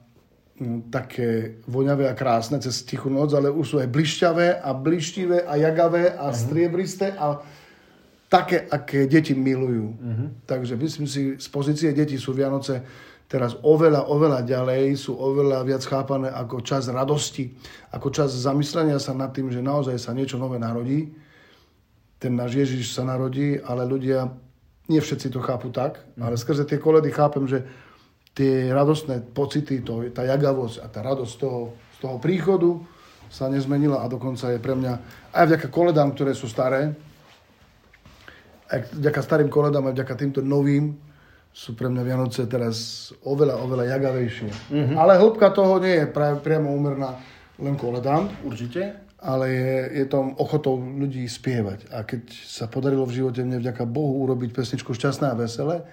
mm, 0.56 0.88
také 0.88 1.60
voňavé 1.68 2.08
a 2.08 2.16
krásne 2.16 2.56
cez 2.60 2.80
tichú 2.84 3.12
noc, 3.12 3.36
ale 3.36 3.52
už 3.52 3.66
sú 3.66 3.76
aj 3.78 3.88
blišťavé 3.92 4.64
a 4.64 4.70
blištivé 4.72 5.44
a 5.44 5.60
jagavé 5.60 6.16
a 6.16 6.32
striebristé 6.32 7.12
a 7.16 7.44
také, 8.30 8.64
aké 8.70 9.10
deti 9.10 9.34
milujú. 9.34 9.98
Takže 10.46 10.78
myslím 10.78 11.06
si, 11.10 11.34
z 11.36 11.48
pozície 11.50 11.90
detí 11.90 12.14
sú 12.14 12.30
Vianoce 12.30 12.80
teraz 13.30 13.54
oveľa, 13.62 14.10
oveľa 14.10 14.42
ďalej, 14.42 14.98
sú 14.98 15.14
oveľa 15.14 15.62
viac 15.62 15.86
chápané 15.86 16.34
ako 16.34 16.66
čas 16.66 16.90
radosti, 16.90 17.54
ako 17.94 18.10
čas 18.10 18.34
zamyslenia 18.34 18.98
sa 18.98 19.14
nad 19.14 19.30
tým, 19.30 19.54
že 19.54 19.62
naozaj 19.62 19.94
sa 20.02 20.10
niečo 20.10 20.34
nové 20.34 20.58
narodí. 20.58 21.14
Ten 22.18 22.34
náš 22.34 22.58
Ježiš 22.58 22.90
sa 22.90 23.06
narodí, 23.06 23.62
ale 23.62 23.86
ľudia, 23.86 24.34
nie 24.90 24.98
všetci 24.98 25.30
to 25.30 25.38
chápu 25.38 25.70
tak, 25.70 26.02
ale 26.18 26.34
skrze 26.34 26.66
tie 26.66 26.82
koledy 26.82 27.14
chápem, 27.14 27.46
že 27.46 27.62
tie 28.34 28.74
radostné 28.74 29.30
pocity, 29.30 29.78
to, 29.86 30.10
tá 30.10 30.26
jagavosť 30.26 30.82
a 30.82 30.86
tá 30.90 31.00
radosť 31.06 31.34
toho, 31.38 31.78
z 31.94 31.98
toho 32.02 32.16
príchodu 32.18 32.82
sa 33.30 33.46
nezmenila 33.46 34.02
a 34.02 34.10
dokonca 34.10 34.50
je 34.50 34.58
pre 34.58 34.74
mňa 34.74 34.92
aj 35.30 35.44
vďaka 35.46 35.68
koledám, 35.70 36.10
ktoré 36.18 36.34
sú 36.34 36.50
staré, 36.50 36.98
aj 38.74 38.90
vďaka 38.90 39.20
starým 39.22 39.50
koledám, 39.50 39.86
aj 39.86 39.94
vďaka 40.02 40.14
týmto 40.18 40.42
novým, 40.42 40.98
sú 41.50 41.74
pre 41.74 41.90
mňa 41.90 42.02
Vianoce 42.06 42.46
teraz 42.46 43.10
oveľa, 43.26 43.58
oveľa 43.60 43.84
jagavejšie. 43.98 44.50
Mm-hmm. 44.70 44.96
Ale 44.96 45.18
hĺbka 45.18 45.50
toho 45.50 45.82
nie 45.82 46.02
je 46.02 46.06
pra, 46.06 46.38
priamo 46.38 46.70
úmerná 46.70 47.18
len 47.60 47.74
koledám, 47.76 48.30
Určite. 48.46 48.96
ale 49.20 49.44
je, 49.52 49.74
je 50.00 50.04
tom 50.08 50.32
ochotou 50.38 50.78
ľudí 50.78 51.26
spievať. 51.26 51.90
A 51.92 52.06
keď 52.06 52.30
sa 52.32 52.70
podarilo 52.70 53.04
v 53.04 53.20
živote 53.20 53.44
mne 53.44 53.60
vďaka 53.60 53.84
Bohu 53.84 54.24
urobiť 54.24 54.54
pesničku 54.54 54.94
Šťastné 54.94 55.26
a 55.28 55.36
veselé 55.36 55.84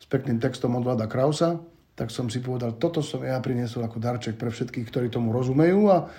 s 0.00 0.06
pekným 0.08 0.42
textom 0.42 0.74
od 0.74 0.82
Vlada 0.82 1.06
Krausa, 1.06 1.60
tak 1.94 2.10
som 2.10 2.26
si 2.26 2.42
povedal, 2.42 2.74
toto 2.74 2.98
som 3.06 3.22
ja 3.22 3.38
priniesol 3.38 3.86
ako 3.86 4.02
darček 4.02 4.34
pre 4.34 4.50
všetkých, 4.50 4.88
ktorí 4.90 5.06
tomu 5.14 5.30
rozumejú 5.30 5.86
a 5.94 6.10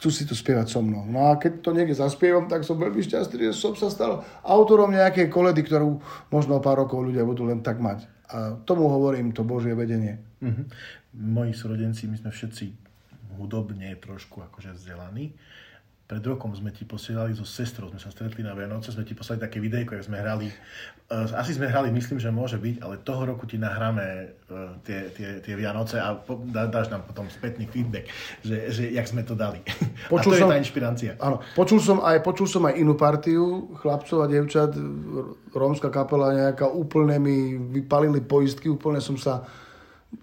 chcú 0.00 0.08
si 0.08 0.24
to 0.24 0.32
spievať 0.32 0.70
so 0.72 0.80
mnou. 0.80 1.04
No 1.04 1.28
a 1.28 1.36
keď 1.36 1.60
to 1.60 1.76
niekde 1.76 1.98
zaspievam, 1.98 2.48
tak 2.48 2.64
som 2.64 2.80
veľmi 2.80 3.04
šťastný, 3.04 3.50
že 3.50 3.54
som 3.58 3.76
sa 3.76 3.92
stal 3.92 4.24
autorom 4.40 4.94
nejakej 4.94 5.28
koledy, 5.28 5.66
ktorú 5.66 6.00
možno 6.32 6.56
o 6.56 6.64
pár 6.64 6.80
rokov 6.80 7.04
ľudia 7.04 7.26
budú 7.26 7.44
len 7.44 7.60
tak 7.60 7.82
mať. 7.82 8.06
A 8.30 8.56
tomu 8.64 8.86
hovorím 8.86 9.32
to 9.34 9.42
Božie 9.42 9.74
vedenie. 9.74 10.22
Mhm. 10.40 10.62
Moji 11.14 11.52
súrodenci, 11.54 12.06
my 12.06 12.16
sme 12.16 12.30
všetci 12.30 12.66
hudobne 13.38 13.90
trošku 13.98 14.42
akože 14.46 14.74
vzdelaní. 14.78 15.34
Pred 16.10 16.26
rokom 16.26 16.50
sme 16.50 16.74
ti 16.74 16.82
posielali 16.82 17.38
so 17.38 17.46
sestrou, 17.46 17.86
sme 17.86 18.02
sa 18.02 18.10
stretli 18.10 18.42
na 18.42 18.50
Vianoce, 18.50 18.90
sme 18.90 19.06
ti 19.06 19.14
poslali 19.14 19.38
také 19.38 19.62
videjko, 19.62 19.94
jak 19.94 20.10
sme 20.10 20.18
hrali. 20.18 20.50
Uh, 21.06 21.30
asi 21.38 21.54
sme 21.54 21.70
hrali, 21.70 21.94
myslím, 21.94 22.18
že 22.18 22.34
môže 22.34 22.58
byť, 22.58 22.82
ale 22.82 22.98
toho 22.98 23.30
roku 23.30 23.46
ti 23.46 23.62
nahráme 23.62 24.34
uh, 24.50 24.74
tie, 24.82 25.06
tie, 25.14 25.38
tie 25.38 25.54
Vianoce 25.54 26.02
a 26.02 26.18
dáš 26.66 26.90
nám 26.90 27.06
potom 27.06 27.30
spätný 27.30 27.70
feedback, 27.70 28.10
že, 28.42 28.74
že 28.74 28.90
jak 28.90 29.06
sme 29.06 29.22
to 29.22 29.38
dali. 29.38 29.62
Počul 30.10 30.34
a 30.34 30.34
to 30.34 30.40
som- 30.42 30.50
je 30.50 30.54
tá 30.54 30.58
inšpirácia. 30.58 31.10
Áno, 31.22 31.46
počul 31.54 31.78
som 31.78 32.02
aj, 32.02 32.26
počul 32.26 32.50
som 32.50 32.66
aj 32.66 32.74
inú 32.74 32.98
partiu 32.98 33.70
chlapcov 33.78 34.18
a 34.22 34.26
devčat, 34.26 34.74
rómska 35.54 35.94
kapela 35.94 36.34
nejaká, 36.34 36.66
úplne 36.66 37.22
mi 37.22 37.54
vypalili 37.54 38.18
poistky, 38.18 38.66
úplne 38.66 38.98
som 38.98 39.14
sa, 39.14 39.46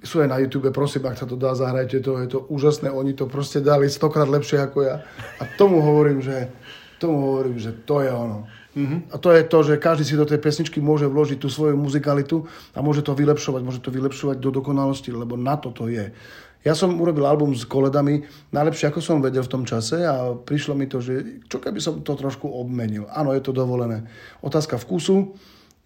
sú 0.03 0.19
aj 0.19 0.29
na 0.29 0.37
YouTube, 0.43 0.69
prosím, 0.75 1.07
ak 1.07 1.17
sa 1.17 1.25
to 1.25 1.39
dá, 1.39 1.55
zahrajte 1.55 2.03
to, 2.03 2.19
je 2.19 2.27
to 2.27 2.39
úžasné, 2.51 2.91
oni 2.91 3.15
to 3.15 3.25
proste 3.25 3.63
dali 3.63 3.87
stokrát 3.87 4.27
lepšie 4.27 4.59
ako 4.59 4.77
ja. 4.83 4.95
A 5.39 5.43
tomu 5.55 5.79
hovorím, 5.79 6.19
že, 6.19 6.51
tomu 6.99 7.31
hovorím, 7.31 7.57
že 7.57 7.71
to 7.87 8.03
je 8.03 8.11
ono. 8.11 8.45
Mm-hmm. 8.77 8.99
A 9.09 9.15
to 9.17 9.33
je 9.33 9.41
to, 9.47 9.59
že 9.65 9.81
každý 9.81 10.03
si 10.05 10.13
do 10.13 10.27
tej 10.27 10.37
pesničky 10.37 10.77
môže 10.77 11.09
vložiť 11.09 11.41
tú 11.41 11.49
svoju 11.49 11.73
muzikalitu 11.73 12.45
a 12.77 12.85
môže 12.85 13.01
to 13.01 13.17
vylepšovať, 13.17 13.61
môže 13.65 13.81
to 13.81 13.89
vylepšovať 13.89 14.37
do 14.37 14.53
dokonalosti, 14.53 15.09
lebo 15.09 15.33
na 15.33 15.57
to 15.57 15.73
to 15.73 15.89
je. 15.89 16.13
Ja 16.61 16.75
som 16.75 16.99
urobil 16.99 17.25
album 17.25 17.55
s 17.55 17.63
koledami 17.63 18.27
najlepšie, 18.51 18.91
ako 18.91 18.99
som 19.01 19.23
vedel 19.23 19.41
v 19.41 19.49
tom 19.49 19.63
čase 19.63 20.03
a 20.03 20.35
prišlo 20.35 20.75
mi 20.75 20.85
to, 20.85 20.99
že 20.99 21.47
čo 21.47 21.57
keby 21.57 21.79
som 21.79 22.03
to 22.03 22.13
trošku 22.13 22.43
obmenil. 22.43 23.07
Áno, 23.09 23.33
je 23.33 23.41
to 23.41 23.55
dovolené. 23.55 24.05
Otázka 24.43 24.77
vkusu 24.77 25.33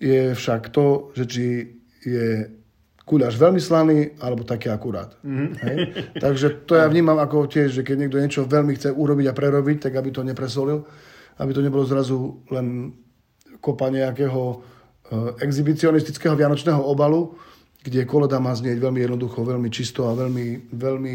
je 0.02 0.34
však 0.34 0.74
to, 0.74 1.14
že 1.16 1.24
či 1.30 1.46
je 2.02 2.61
guľaš 3.12 3.36
veľmi 3.36 3.60
slaný, 3.60 4.16
alebo 4.24 4.48
taký 4.48 4.72
akurát. 4.72 5.20
Mm-hmm. 5.20 5.50
Hej? 5.68 5.78
Takže 6.24 6.48
to 6.64 6.80
ja 6.80 6.88
vnímam 6.88 7.20
ako 7.20 7.52
tiež, 7.52 7.76
že 7.76 7.84
keď 7.84 7.96
niekto 8.08 8.24
niečo 8.24 8.48
veľmi 8.48 8.80
chce 8.80 8.96
urobiť 8.96 9.28
a 9.28 9.36
prerobiť, 9.36 9.78
tak 9.84 10.00
aby 10.00 10.16
to 10.16 10.24
nepresolil, 10.24 10.88
aby 11.36 11.52
to 11.52 11.60
nebolo 11.60 11.84
zrazu 11.84 12.40
len 12.48 12.96
kopa 13.60 13.92
nejakého 13.92 14.42
e, 14.48 14.56
exhibicionistického 15.44 16.40
vianočného 16.40 16.80
obalu, 16.80 17.36
kde 17.84 18.08
koleda 18.08 18.40
má 18.40 18.56
znieť 18.56 18.80
veľmi 18.80 19.04
jednoducho, 19.04 19.44
veľmi 19.44 19.68
čisto 19.68 20.08
a 20.08 20.16
veľmi, 20.16 20.72
veľmi, 20.72 21.14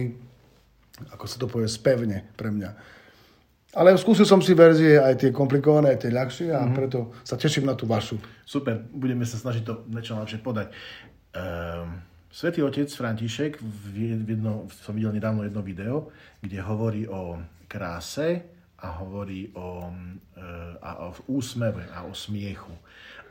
ako 1.17 1.25
sa 1.25 1.37
to 1.41 1.49
povie, 1.49 1.65
spevne 1.65 2.29
pre 2.37 2.53
mňa. 2.53 2.71
Ale 3.77 3.93
skúsil 3.97 4.29
som 4.29 4.41
si 4.41 4.53
verzie 4.57 5.01
aj 5.01 5.21
tie 5.21 5.31
komplikované, 5.33 5.97
aj 5.97 6.01
tie 6.05 6.13
ľahšie 6.13 6.49
a 6.53 6.61
mm-hmm. 6.65 6.77
preto 6.77 7.13
sa 7.25 7.41
teším 7.41 7.69
na 7.69 7.77
tú 7.77 7.89
vašu. 7.89 8.21
Super, 8.45 8.85
budeme 8.93 9.25
sa 9.25 9.41
snažiť 9.41 9.65
to 9.65 9.85
niečo 9.89 10.17
lepšie 10.17 10.45
podať. 10.45 10.73
Um, 11.37 12.01
Svetý 12.37 12.61
otec 12.61 12.93
František, 12.93 13.65
v 13.65 14.13
jedno, 14.29 14.69
som 14.69 14.93
videl 14.93 15.09
nedávno 15.09 15.41
jedno 15.49 15.65
video, 15.65 16.13
kde 16.45 16.61
hovorí 16.61 17.09
o 17.09 17.41
kráse 17.65 18.45
a 18.77 19.01
hovorí 19.01 19.49
o, 19.57 19.89
e, 20.37 20.45
a 20.85 21.09
o 21.09 21.17
úsmeve 21.33 21.89
a 21.89 22.05
o 22.05 22.13
smiechu. 22.13 22.77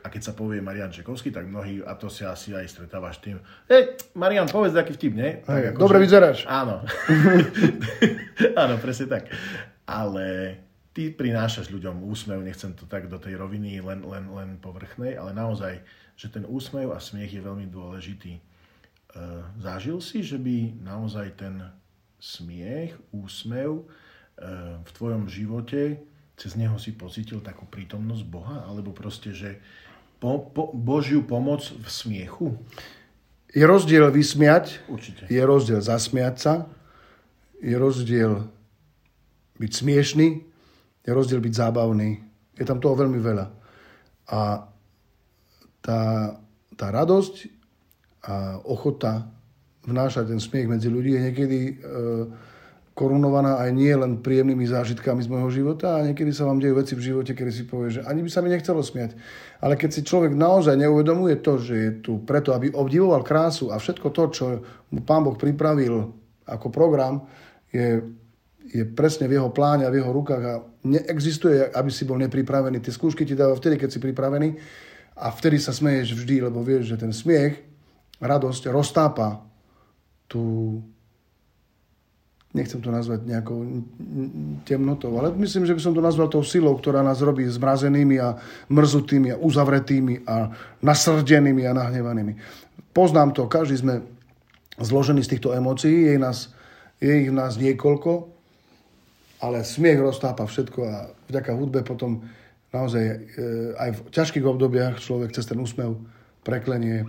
A 0.02 0.10
keď 0.10 0.22
sa 0.26 0.32
povie 0.34 0.58
Marian 0.58 0.90
Čekovský, 0.90 1.30
tak 1.30 1.46
mnohí, 1.46 1.86
a 1.86 1.94
to 1.94 2.10
si 2.10 2.26
asi 2.26 2.50
aj 2.50 2.66
stretávaš 2.66 3.22
tým, 3.22 3.38
hej, 3.70 3.94
Marian, 4.18 4.50
povedz 4.50 4.74
taký 4.74 4.98
vtip, 4.98 5.14
nie? 5.14 5.38
Hej, 5.46 5.70
Tak 5.70 5.78
dobre 5.78 6.02
vyzeráš. 6.02 6.42
Áno. 6.50 6.82
Áno, 8.62 8.74
presne 8.82 9.06
tak. 9.06 9.30
Ale 9.86 10.58
ty 10.90 11.14
prinášaš 11.14 11.70
ľuďom 11.70 12.02
úsmev, 12.06 12.42
nechcem 12.42 12.74
to 12.74 12.90
tak 12.90 13.06
do 13.06 13.22
tej 13.22 13.38
roviny 13.38 13.78
len, 13.86 14.02
len, 14.02 14.24
len 14.34 14.58
povrchnej, 14.58 15.14
ale 15.14 15.30
naozaj, 15.30 15.78
že 16.16 16.32
ten 16.32 16.48
úsmev 16.48 16.96
a 16.96 16.98
smiech 16.98 17.36
je 17.36 17.44
veľmi 17.44 17.68
dôležitý. 17.68 18.32
E, 18.36 18.42
zažil 19.60 20.00
si, 20.00 20.24
že 20.24 20.40
by 20.40 20.80
naozaj 20.80 21.36
ten 21.36 21.60
smiech, 22.16 22.96
úsmev 23.12 23.80
e, 23.80 23.84
v 24.80 24.90
tvojom 24.96 25.28
živote, 25.28 26.00
cez 26.36 26.56
neho 26.56 26.76
si 26.80 26.92
pocítil 26.92 27.40
takú 27.40 27.68
prítomnosť 27.68 28.24
Boha? 28.28 28.64
Alebo 28.64 28.92
proste, 28.96 29.32
že 29.32 29.60
po, 30.20 30.40
po, 30.40 30.72
Božiu 30.72 31.24
pomoc 31.24 31.64
v 31.68 31.88
smiechu? 31.88 32.56
Je 33.52 33.64
rozdiel 33.64 34.04
vysmiať, 34.12 34.84
Určite. 34.88 35.24
je 35.28 35.40
rozdiel 35.40 35.80
zasmiať 35.80 36.34
sa, 36.36 36.54
je 37.60 37.72
rozdiel 37.72 38.44
byť 39.56 39.72
smiešný, 39.72 40.28
je 41.04 41.10
rozdiel 41.12 41.40
byť 41.40 41.54
zábavný. 41.56 42.20
Je 42.56 42.64
tam 42.68 42.80
toho 42.80 42.96
veľmi 43.00 43.16
veľa. 43.16 43.46
A 44.28 44.68
tá, 45.86 46.34
tá 46.74 46.86
radosť 46.90 47.46
a 48.26 48.58
ochota 48.66 49.30
vnášať 49.86 50.34
ten 50.34 50.42
smiech 50.42 50.66
medzi 50.66 50.90
ľudí 50.90 51.14
je 51.14 51.22
niekedy 51.30 51.58
e, 51.62 51.72
korunovaná 52.96 53.62
aj 53.62 53.70
nie 53.70 53.94
len 53.94 54.18
príjemnými 54.18 54.66
zážitkami 54.66 55.22
z 55.22 55.30
môjho 55.30 55.62
života 55.62 56.00
a 56.00 56.04
niekedy 56.10 56.34
sa 56.34 56.48
vám 56.48 56.58
dejú 56.58 56.74
veci 56.74 56.98
v 56.98 57.06
živote, 57.12 57.38
kedy 57.38 57.52
si 57.54 57.62
povie, 57.70 57.94
že 57.94 58.02
ani 58.02 58.26
by 58.26 58.30
sa 58.32 58.42
mi 58.42 58.50
nechcelo 58.50 58.82
smiať. 58.82 59.14
Ale 59.62 59.78
keď 59.78 59.90
si 59.94 60.00
človek 60.02 60.34
naozaj 60.34 60.74
neuvedomuje 60.74 61.38
to, 61.38 61.62
že 61.62 61.74
je 61.76 61.90
tu 62.02 62.12
preto, 62.26 62.50
aby 62.50 62.74
obdivoval 62.74 63.22
krásu 63.22 63.70
a 63.70 63.78
všetko 63.78 64.10
to, 64.10 64.22
čo 64.34 64.44
mu 64.90 65.06
Pán 65.06 65.22
Boh 65.22 65.38
pripravil 65.38 66.10
ako 66.50 66.66
program, 66.72 67.30
je, 67.70 68.00
je 68.74 68.82
presne 68.82 69.30
v 69.30 69.38
jeho 69.38 69.52
pláne 69.54 69.86
a 69.86 69.92
v 69.92 70.02
jeho 70.02 70.10
rukách 70.10 70.42
a 70.42 70.54
neexistuje, 70.82 71.68
aby 71.68 71.90
si 71.92 72.08
bol 72.08 72.18
nepripravený. 72.18 72.82
Tie 72.82 72.96
skúšky 72.96 73.22
ti 73.22 73.38
dáva 73.38 73.54
vtedy, 73.54 73.78
keď 73.78 73.92
si 73.92 74.02
pripravený 74.02 74.48
a 75.16 75.32
vtedy 75.32 75.56
sa 75.56 75.72
smeješ 75.72 76.12
vždy, 76.12 76.44
lebo 76.44 76.60
vieš, 76.60 76.92
že 76.92 77.00
ten 77.00 77.10
smiech, 77.10 77.64
radosť 78.20 78.68
roztápa 78.68 79.40
tú 80.28 80.78
nechcem 82.56 82.80
to 82.80 82.88
nazvať 82.88 83.28
nejakou 83.28 83.84
temnotou, 84.64 85.12
ale 85.20 85.36
myslím, 85.36 85.68
že 85.68 85.76
by 85.76 85.80
som 85.84 85.92
to 85.92 86.00
nazval 86.00 86.32
tou 86.32 86.40
silou, 86.40 86.72
ktorá 86.80 87.04
nás 87.04 87.20
robí 87.20 87.44
zmrazenými 87.44 88.16
a 88.16 88.40
mrzutými 88.72 89.36
a 89.36 89.40
uzavretými 89.40 90.24
a 90.24 90.56
nasrdenými 90.80 91.68
a 91.68 91.76
nahnevanými. 91.76 92.32
Poznám 92.96 93.36
to, 93.36 93.44
každý 93.44 93.76
sme 93.76 93.94
zložení 94.80 95.20
z 95.20 95.36
týchto 95.36 95.52
emócií, 95.52 96.08
je, 96.08 96.16
nás, 96.16 96.48
je 96.96 97.28
ich 97.28 97.30
nás 97.32 97.60
niekoľko, 97.60 98.32
ale 99.44 99.60
smiech 99.60 100.00
roztápa 100.00 100.48
všetko 100.48 100.80
a 100.80 101.12
vďaka 101.28 101.52
hudbe 101.52 101.84
potom 101.84 102.24
naozaj 102.76 103.04
e, 103.04 103.16
aj 103.80 103.90
v 103.96 104.00
ťažkých 104.12 104.44
obdobiach 104.44 105.00
človek 105.00 105.32
cez 105.32 105.48
ten 105.48 105.56
úsmev 105.56 105.96
preklenie 106.44 107.02
e, 107.02 107.06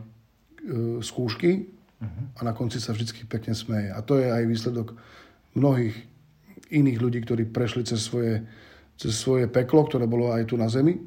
skúšky 1.04 1.68
a 2.38 2.46
na 2.46 2.54
konci 2.54 2.78
sa 2.78 2.94
vždy 2.94 3.26
pekne 3.26 3.58
smeje. 3.58 3.90
A 3.90 4.00
to 4.06 4.22
je 4.22 4.30
aj 4.30 4.44
výsledok 4.46 4.94
mnohých 5.58 5.98
iných 6.70 7.00
ľudí, 7.02 7.20
ktorí 7.26 7.50
prešli 7.50 7.84
cez 7.84 8.06
svoje, 8.06 8.46
cez 8.96 9.18
svoje 9.18 9.50
peklo, 9.50 9.84
ktoré 9.88 10.06
bolo 10.06 10.30
aj 10.30 10.54
tu 10.54 10.56
na 10.56 10.70
zemi 10.70 11.02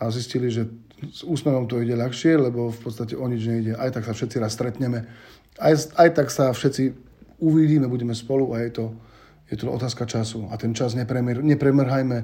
a 0.00 0.08
zistili, 0.08 0.48
že 0.48 0.68
s 1.12 1.20
úsmevom 1.28 1.68
to 1.68 1.80
ide 1.84 1.92
ľahšie, 1.92 2.40
lebo 2.40 2.72
v 2.72 2.80
podstate 2.80 3.12
o 3.12 3.26
nič 3.28 3.44
nejde. 3.44 3.72
Aj 3.76 3.92
tak 3.92 4.08
sa 4.08 4.16
všetci 4.16 4.36
raz 4.40 4.56
stretneme, 4.56 5.04
aj, 5.60 5.92
aj 6.00 6.08
tak 6.16 6.28
sa 6.32 6.52
všetci 6.52 6.96
uvidíme, 7.40 7.84
budeme 7.88 8.16
spolu 8.16 8.56
a 8.56 8.64
je 8.64 8.72
to, 8.72 8.86
je 9.52 9.56
to 9.60 9.68
otázka 9.68 10.08
času. 10.08 10.48
A 10.48 10.56
ten 10.56 10.72
čas 10.72 10.96
nepremr, 10.96 11.44
nepremrhajme 11.44 12.18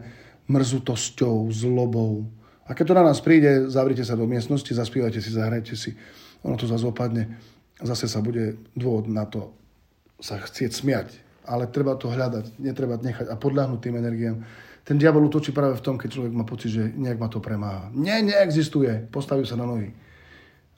mrzutosťou, 0.52 1.48
zlobou. 1.48 2.28
A 2.68 2.76
keď 2.76 2.92
to 2.92 2.98
na 3.00 3.04
nás 3.08 3.18
príde, 3.24 3.72
zavrite 3.72 4.04
sa 4.04 4.12
do 4.12 4.28
miestnosti, 4.28 4.68
zaspívajte 4.68 5.24
si, 5.24 5.30
zahrajte 5.32 5.74
si. 5.74 5.96
Ono 6.44 6.60
to 6.60 6.68
zase 6.68 6.84
opadne. 6.84 7.40
Zase 7.80 8.06
sa 8.06 8.20
bude 8.20 8.60
dôvod 8.76 9.08
na 9.08 9.24
to 9.24 9.56
sa 10.22 10.38
chcieť 10.38 10.70
smiať. 10.70 11.08
Ale 11.42 11.66
treba 11.66 11.98
to 11.98 12.06
hľadať, 12.06 12.62
netreba 12.62 12.94
nechať 13.02 13.26
a 13.26 13.34
podľahnuť 13.34 13.80
tým 13.82 13.98
energiám. 13.98 14.36
Ten 14.86 14.94
diabol 14.94 15.26
útočí 15.26 15.50
práve 15.50 15.74
v 15.74 15.82
tom, 15.82 15.98
keď 15.98 16.08
človek 16.14 16.32
má 16.34 16.46
pocit, 16.46 16.70
že 16.70 16.84
nejak 16.94 17.18
ma 17.18 17.26
to 17.26 17.42
premáha. 17.42 17.90
Nie, 17.90 18.22
neexistuje. 18.22 19.10
Postaví 19.10 19.42
sa 19.42 19.58
na 19.58 19.66
nohy. 19.66 19.90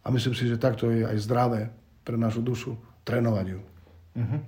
A 0.04 0.08
myslím 0.08 0.32
si, 0.32 0.48
že 0.48 0.60
takto 0.60 0.88
je 0.88 1.04
aj 1.04 1.20
zdravé 1.20 1.68
pre 2.04 2.16
našu 2.16 2.40
dušu 2.40 2.76
trénovať 3.04 3.46
ju. 3.56 3.60
Uh-huh. 4.16 4.40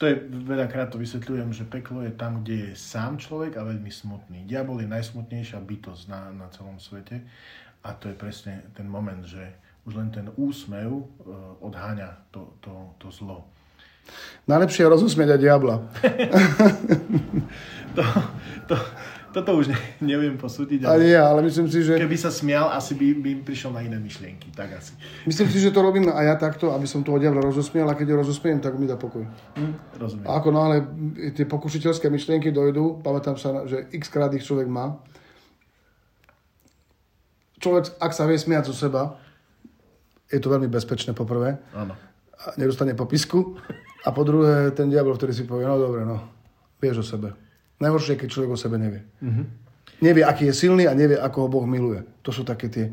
To 0.00 0.08
je, 0.08 0.16
veľakrát 0.48 0.88
to 0.88 0.96
vysvetľujem, 0.96 1.52
že 1.52 1.68
peklo 1.68 2.00
je 2.00 2.08
tam, 2.16 2.40
kde 2.40 2.56
je 2.56 2.72
sám 2.72 3.20
človek 3.20 3.60
a 3.60 3.68
veľmi 3.68 3.92
smutný. 3.92 4.48
Diabol 4.48 4.80
je 4.80 4.88
najsmutnejšia 4.88 5.60
bytosť 5.60 6.08
na, 6.08 6.32
na 6.32 6.48
celom 6.48 6.80
svete 6.80 7.20
a 7.84 7.92
to 7.92 8.08
je 8.08 8.16
presne 8.16 8.64
ten 8.72 8.88
moment, 8.88 9.20
že 9.28 9.44
už 9.84 10.00
len 10.00 10.08
ten 10.08 10.32
úsmev 10.40 10.88
uh, 10.88 11.04
odháňa 11.60 12.16
to, 12.32 12.48
to, 12.64 12.72
to 12.96 13.12
zlo. 13.12 13.44
Najlepšie 14.48 14.88
je 14.88 14.92
rozosmieť 14.92 15.36
aj 15.36 15.40
diabla. 15.44 15.76
to, 17.96 18.04
to, 18.72 18.76
toto 19.30 19.56
už 19.56 19.70
ne, 19.70 19.78
neviem 20.12 20.34
posúdiť. 20.34 20.86
Ale, 20.86 21.06
nie, 21.06 21.18
ale 21.18 21.40
myslím 21.46 21.70
si, 21.70 21.86
že... 21.86 21.96
Keby 21.96 22.18
sa 22.18 22.30
smial, 22.34 22.70
asi 22.74 22.98
by, 22.98 23.18
by 23.22 23.30
prišiel 23.46 23.70
na 23.70 23.80
iné 23.82 23.96
myšlienky. 23.96 24.50
Tak 24.52 24.78
asi. 24.78 24.92
Myslím 25.26 25.48
si, 25.50 25.58
že 25.62 25.70
to 25.70 25.80
robím 25.82 26.10
aj 26.10 26.24
ja 26.26 26.36
takto, 26.36 26.74
aby 26.74 26.84
som 26.84 27.06
toho 27.06 27.18
diabla 27.22 27.42
rozosmial 27.42 27.86
a 27.86 27.94
keď 27.94 28.14
ho 28.14 28.26
rozosmiem, 28.26 28.58
tak 28.58 28.74
mi 28.76 28.90
dá 28.90 28.98
pokoj. 28.98 29.22
Hm, 29.56 29.74
rozumiem. 29.98 30.26
A 30.26 30.30
ako 30.38 30.48
náhle 30.50 30.76
tie 31.34 31.46
pokušiteľské 31.46 32.10
myšlienky 32.10 32.50
dojdú, 32.50 33.00
pamätám 33.00 33.38
sa, 33.38 33.64
že 33.64 33.86
x 33.94 34.10
krát 34.10 34.34
ich 34.34 34.42
človek 34.42 34.66
má, 34.66 34.98
človek, 37.60 37.94
ak 38.00 38.12
sa 38.16 38.24
vie 38.24 38.40
smiať 38.40 38.72
zo 38.72 38.74
seba, 38.74 39.20
je 40.32 40.38
to 40.40 40.48
veľmi 40.48 40.66
bezpečné 40.70 41.12
poprvé. 41.12 41.60
Áno. 41.76 41.94
A 42.40 42.56
nedostane 42.56 42.96
popisku. 42.96 43.60
A 44.00 44.16
po 44.16 44.24
druhé, 44.24 44.72
ten 44.72 44.88
diabol, 44.88 45.12
ktorý 45.12 45.36
si 45.36 45.44
povie, 45.44 45.68
no 45.68 45.76
dobre, 45.76 46.08
no, 46.08 46.24
vieš 46.80 47.04
o 47.04 47.06
sebe. 47.06 47.49
Najhoršie 47.80 48.14
je, 48.16 48.20
keď 48.20 48.28
človek 48.28 48.50
o 48.52 48.58
sebe 48.60 48.76
nevie. 48.76 49.02
Mm-hmm. 49.24 49.46
Nevie, 50.04 50.24
aký 50.24 50.48
je 50.52 50.54
silný 50.56 50.84
a 50.84 50.96
nevie, 50.96 51.16
ako 51.16 51.44
ho 51.44 51.48
Boh 51.48 51.66
miluje. 51.68 52.04
To 52.24 52.30
sú 52.32 52.44
také 52.44 52.68
tie 52.68 52.92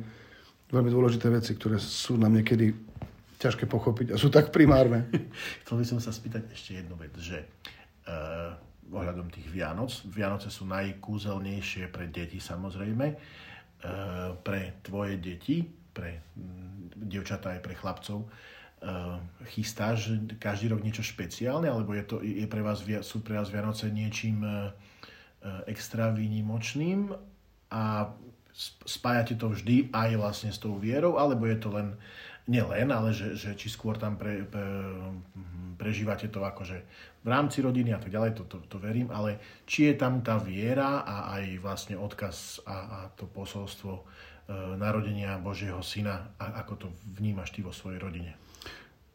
veľmi 0.71 0.91
dôležité 0.91 1.28
veci, 1.32 1.56
ktoré 1.56 1.80
sú 1.80 2.15
nám 2.15 2.36
niekedy 2.36 2.71
ťažké 3.38 3.69
pochopiť 3.69 4.15
a 4.15 4.19
sú 4.19 4.32
tak 4.32 4.52
primárne. 4.52 5.08
Chcel 5.63 5.76
by 5.80 5.86
som 5.86 6.00
sa 6.00 6.12
spýtať 6.12 6.52
ešte 6.52 6.84
jednu 6.84 6.95
vec, 7.00 7.13
že 7.19 7.47
uh, 8.08 8.56
ohľadom 8.91 9.30
tých 9.32 9.47
Vianoc, 9.52 9.91
Vianoce 10.10 10.50
sú 10.50 10.67
najkúzelnejšie 10.67 11.88
pre 11.93 12.10
deti 12.10 12.41
samozrejme, 12.41 13.06
uh, 13.13 14.36
pre 14.41 14.82
tvoje 14.84 15.21
deti, 15.21 15.63
pre 15.93 16.34
um, 16.36 16.89
dievčatá 16.97 17.56
aj 17.56 17.62
pre 17.62 17.78
chlapcov, 17.78 18.26
uh, 18.26 18.28
chystáš 19.50 20.13
každý 20.38 20.70
rok 20.70 20.86
niečo 20.86 21.02
špeciálne, 21.02 21.66
alebo 21.66 21.98
je, 21.98 22.04
to, 22.06 22.16
je 22.22 22.46
pre 22.46 22.62
vás, 22.62 22.86
sú 23.02 23.26
pre 23.26 23.34
vás 23.34 23.50
Vianoce 23.50 23.90
niečím 23.90 24.46
uh, 24.46 24.70
extra 25.66 26.13
výnimočným 26.13 27.10
a 27.74 28.13
spájate 28.86 29.38
to 29.38 29.54
vždy 29.54 29.90
aj 29.94 30.10
vlastne 30.18 30.52
s 30.54 30.62
tou 30.62 30.78
vierou, 30.78 31.18
alebo 31.18 31.46
je 31.46 31.58
to 31.58 31.70
len, 31.74 31.98
nie 32.50 32.62
len, 32.62 32.90
ale 32.90 33.13
že, 33.13 33.38
že 33.38 33.54
či 33.54 33.70
skôr 33.70 33.98
tam 33.98 34.18
pre, 34.18 34.46
pre, 34.46 34.66
prežívate 35.78 36.30
to 36.30 36.42
akože 36.42 36.78
v 37.22 37.28
rámci 37.28 37.62
rodiny 37.62 37.94
a 37.94 38.02
tak 38.02 38.10
ďalej, 38.13 38.34
to, 38.34 38.44
to, 38.50 38.58
to 38.66 38.78
verím, 38.82 39.13
ale 39.13 39.38
či 39.70 39.90
je 39.90 39.94
tam 39.98 40.26
tá 40.26 40.42
viera 40.42 41.06
a 41.06 41.38
aj 41.38 41.44
vlastne 41.62 41.96
odkaz 41.98 42.66
a, 42.66 42.78
a 42.78 43.00
to 43.13 43.30
posolstvo 43.30 44.06
narodenia 44.80 45.36
Božieho 45.44 45.84
Syna, 45.84 46.34
a 46.40 46.63
ako 46.63 46.74
to 46.80 46.88
vnímaš 47.20 47.52
ty 47.52 47.60
vo 47.60 47.76
svojej 47.76 48.00
rodine? 48.00 48.46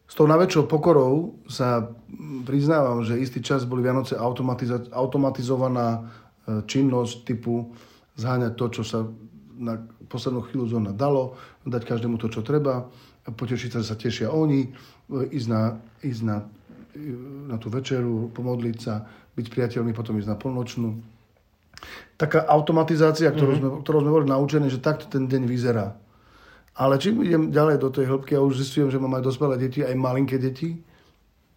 S 0.07 0.13
tou 0.19 0.27
najväčšou 0.29 0.69
pokorou 0.69 1.39
sa 1.49 1.89
priznávam, 2.45 3.01
že 3.01 3.17
istý 3.17 3.39
čas 3.39 3.65
boli 3.65 3.81
Vianoce 3.81 4.13
automatizovaná 4.93 5.87
e, 5.97 6.01
činnosť 6.67 7.25
typu 7.25 7.73
zháňať 8.19 8.53
to, 8.53 8.65
čo 8.69 8.83
sa 8.83 8.99
na 9.57 9.79
poslednú 10.11 10.45
chvíľu 10.45 10.77
zóna 10.77 10.91
dalo, 10.93 11.39
dať 11.65 11.87
každému 11.87 12.19
to, 12.19 12.29
čo 12.29 12.45
treba, 12.45 12.89
potešiť 13.23 13.69
sa, 13.73 13.79
že 13.81 13.89
sa 13.89 13.97
tešia 13.97 14.27
oni, 14.29 14.67
e, 14.67 14.69
ísť 15.33 15.47
na, 15.47 15.79
ísť 16.03 16.21
na, 16.27 16.37
e, 16.93 17.15
na 17.49 17.55
tú 17.57 17.71
večeru, 17.71 18.29
pomodliť 18.35 18.77
sa, 18.77 19.07
byť 19.33 19.45
priateľmi, 19.49 19.95
potom 19.95 20.19
ísť 20.19 20.29
na 20.29 20.37
polnočnú. 20.37 20.99
Taká 22.19 22.45
automatizácia, 22.45 23.31
ktorú, 23.33 23.51
mm-hmm. 23.57 23.79
sme, 23.79 23.83
ktorú 23.83 23.97
sme 24.03 24.11
boli 24.13 24.27
naučení, 24.29 24.67
že 24.69 24.83
takto 24.83 25.09
ten 25.09 25.25
deň 25.25 25.49
vyzerá. 25.49 25.97
Ale 26.73 26.97
čím 26.97 27.21
idem 27.21 27.53
ďalej 27.53 27.77
do 27.77 27.89
tej 27.93 28.09
hĺbky 28.09 28.33
a 28.33 28.41
už 28.41 28.57
zistujem, 28.57 28.89
že 28.89 28.97
mám 28.97 29.13
aj 29.21 29.29
dospelé 29.29 29.61
deti, 29.61 29.85
aj 29.85 29.93
malinké 29.93 30.41
deti, 30.41 30.81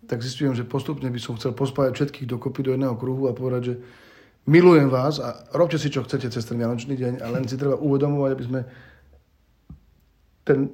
tak 0.06 0.20
zistujem, 0.20 0.52
že 0.52 0.68
postupne 0.68 1.08
by 1.08 1.20
som 1.20 1.34
chcel 1.40 1.56
pospájať 1.56 1.92
všetkých 1.96 2.30
dokopy 2.30 2.60
do 2.62 2.70
jedného 2.76 2.94
kruhu 2.94 3.26
a 3.26 3.34
povedať, 3.34 3.62
že 3.64 3.74
milujem 4.46 4.92
vás 4.92 5.18
a 5.18 5.48
robte 5.56 5.80
si, 5.80 5.90
čo 5.90 6.04
chcete 6.04 6.30
cez 6.30 6.44
ten 6.44 6.60
Vianočný 6.60 6.94
deň, 6.94 7.12
ale 7.24 7.42
len 7.42 7.48
si 7.48 7.58
treba 7.58 7.80
uvedomovať, 7.80 8.30
aby 8.30 8.44
sme 8.44 8.60
ten 10.46 10.70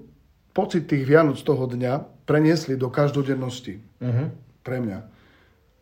pocit 0.53 0.85
tých 0.85 1.09
Vianoc 1.09 1.41
toho 1.41 1.65
dňa 1.65 2.27
preniesli 2.29 2.77
do 2.77 2.93
každodennosti. 2.93 3.81
Uh-huh. 3.81 4.29
Pre 4.61 4.79
mňa. 4.85 4.99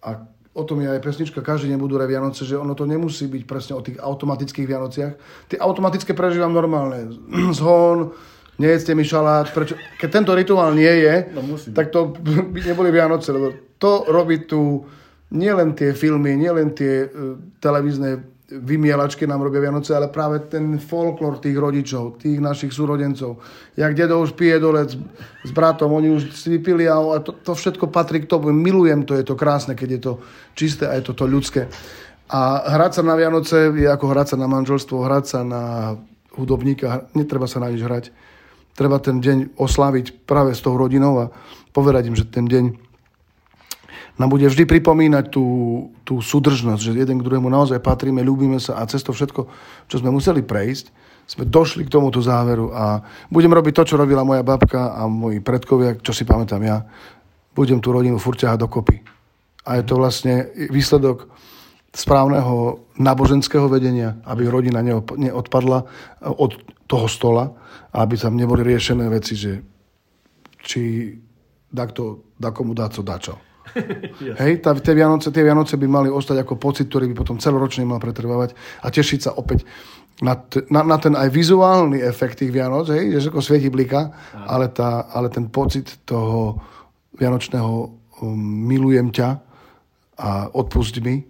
A 0.06 0.08
o 0.54 0.62
tom 0.62 0.78
je 0.78 0.88
aj 0.88 1.02
pesnička 1.02 1.42
Každý 1.42 1.66
nebudú 1.74 1.98
Vianoce, 1.98 2.46
že 2.46 2.54
ono 2.54 2.78
to 2.78 2.86
nemusí 2.86 3.26
byť 3.26 3.42
presne 3.50 3.74
o 3.74 3.82
tých 3.82 3.98
automatických 3.98 4.66
Vianociach. 4.70 5.12
Tie 5.50 5.58
automatické 5.58 6.14
prežívam 6.14 6.54
normálne. 6.54 7.10
Zhon, 7.58 8.14
nejedzte 8.60 8.92
mi 8.92 9.08
šalát, 9.08 9.48
prečo? 9.48 9.80
Keď 9.96 10.08
tento 10.12 10.36
rituál 10.36 10.76
nie 10.76 10.92
je, 11.00 11.32
no 11.32 11.56
tak 11.72 11.88
to 11.88 12.12
by 12.52 12.60
neboli 12.60 12.92
Vianoce, 12.92 13.32
lebo 13.32 13.56
to 13.80 14.04
robí 14.12 14.44
tu 14.44 14.84
nielen 15.32 15.72
tie 15.72 15.96
filmy, 15.96 16.36
nielen 16.36 16.76
tie 16.76 17.08
uh, 17.08 17.40
televízne 17.56 18.20
vymielačky 18.50 19.30
nám 19.30 19.46
robia 19.46 19.62
Vianoce, 19.62 19.94
ale 19.94 20.10
práve 20.10 20.42
ten 20.50 20.74
folklór 20.74 21.38
tých 21.38 21.54
rodičov, 21.54 22.18
tých 22.18 22.42
našich 22.42 22.74
súrodencov. 22.74 23.38
Jak 23.78 23.94
dedo 23.94 24.18
už 24.18 24.34
pije 24.34 24.58
dole 24.58 24.90
s, 24.90 24.98
s 25.46 25.50
bratom, 25.54 25.94
oni 25.94 26.18
už 26.18 26.34
si 26.34 26.58
vypili 26.58 26.90
a 26.90 26.98
to, 27.22 27.30
to 27.30 27.54
všetko 27.54 27.86
patrí 27.94 28.26
k 28.26 28.26
tomu. 28.26 28.50
Milujem 28.50 29.06
to, 29.06 29.14
je 29.14 29.22
to 29.22 29.38
krásne, 29.38 29.78
keď 29.78 29.88
je 29.94 30.00
to 30.02 30.12
čisté 30.58 30.90
a 30.90 30.98
je 30.98 31.06
to 31.06 31.14
to 31.14 31.30
ľudské. 31.30 31.70
A 32.26 32.74
hrať 32.74 32.98
sa 32.98 33.02
na 33.06 33.14
Vianoce 33.14 33.70
je 33.70 33.86
ako 33.86 34.10
hrať 34.10 34.34
sa 34.34 34.36
na 34.42 34.50
manželstvo, 34.50 34.98
hrať 34.98 35.24
sa 35.30 35.40
na 35.46 35.62
hudobníka, 36.34 37.06
netreba 37.14 37.46
sa 37.46 37.62
na 37.62 37.70
nič 37.70 37.86
hrať 37.86 38.10
treba 38.80 38.96
ten 38.96 39.20
deň 39.20 39.60
oslaviť 39.60 40.24
práve 40.24 40.56
s 40.56 40.64
tou 40.64 40.72
rodinou 40.72 41.20
a 41.20 41.28
povedať 41.76 42.08
im, 42.08 42.16
že 42.16 42.24
ten 42.24 42.48
deň 42.48 42.88
nám 44.16 44.32
bude 44.32 44.48
vždy 44.48 44.64
pripomínať 44.64 45.28
tú, 45.28 45.44
tú 46.04 46.24
súdržnosť, 46.24 46.80
že 46.80 46.96
jeden 46.96 47.20
k 47.20 47.24
druhému 47.28 47.52
naozaj 47.52 47.84
patríme, 47.84 48.24
ľúbime 48.24 48.56
sa 48.56 48.80
a 48.80 48.88
cez 48.88 49.04
to 49.04 49.12
všetko, 49.12 49.48
čo 49.84 49.96
sme 50.00 50.08
museli 50.08 50.40
prejsť, 50.40 50.92
sme 51.28 51.44
došli 51.44 51.84
k 51.84 51.92
tomuto 51.92 52.24
záveru 52.24 52.72
a 52.72 53.04
budem 53.28 53.52
robiť 53.52 53.72
to, 53.76 53.82
čo 53.92 54.00
robila 54.00 54.24
moja 54.24 54.40
babka 54.40 54.96
a 54.96 55.04
moji 55.08 55.44
predkovia, 55.44 56.00
čo 56.00 56.16
si 56.16 56.24
pamätám 56.24 56.64
ja. 56.64 56.84
Budem 57.52 57.84
tú 57.84 57.92
rodinu 57.92 58.16
furt 58.16 58.40
ťahať 58.40 58.60
dokopy. 58.64 58.96
A 59.68 59.76
je 59.76 59.84
to 59.84 60.00
vlastne 60.00 60.48
výsledok 60.72 61.28
správneho 61.90 62.86
náboženského 62.98 63.66
vedenia, 63.66 64.22
aby 64.22 64.46
rodina 64.46 64.78
neodpadla 65.18 65.78
od 66.22 66.50
toho 66.86 67.06
stola, 67.10 67.50
aby 67.90 68.14
tam 68.14 68.38
neboli 68.38 68.62
riešené 68.62 69.10
veci, 69.10 69.34
že 69.34 69.58
či 70.62 71.14
takto, 71.70 72.34
komu 72.54 72.74
dá 72.74 72.86
co, 72.90 73.02
dá 73.02 73.18
čo. 73.18 73.34
Hej, 74.42 74.62
tá, 74.62 74.74
tie, 74.74 74.94
Vianoce, 74.94 75.30
tie 75.30 75.46
Vianoce 75.46 75.78
by 75.78 75.86
mali 75.86 76.08
ostať 76.10 76.42
ako 76.42 76.58
pocit, 76.58 76.90
ktorý 76.90 77.10
by 77.14 77.14
potom 77.22 77.38
celoročne 77.38 77.86
mal 77.86 78.02
pretrvávať 78.02 78.54
a 78.82 78.90
tešiť 78.90 79.20
sa 79.22 79.30
opäť 79.38 79.62
na, 80.20 80.34
t- 80.36 80.66
na, 80.68 80.82
na 80.82 80.98
ten 80.98 81.14
aj 81.14 81.30
vizuálny 81.30 82.02
efekt 82.02 82.42
tých 82.42 82.52
Vianoc, 82.52 82.90
hej, 82.90 83.18
že 83.18 83.30
ako 83.30 83.40
svieti 83.40 83.70
blika, 83.70 84.10
ale, 84.34 84.68
tá, 84.68 85.06
ale 85.10 85.30
ten 85.30 85.48
pocit 85.48 86.02
toho 86.02 86.60
vianočného 87.16 87.72
um, 88.20 88.36
milujem 88.66 89.14
ťa 89.14 89.28
a 90.20 90.50
odpust 90.52 90.98
mi 91.00 91.29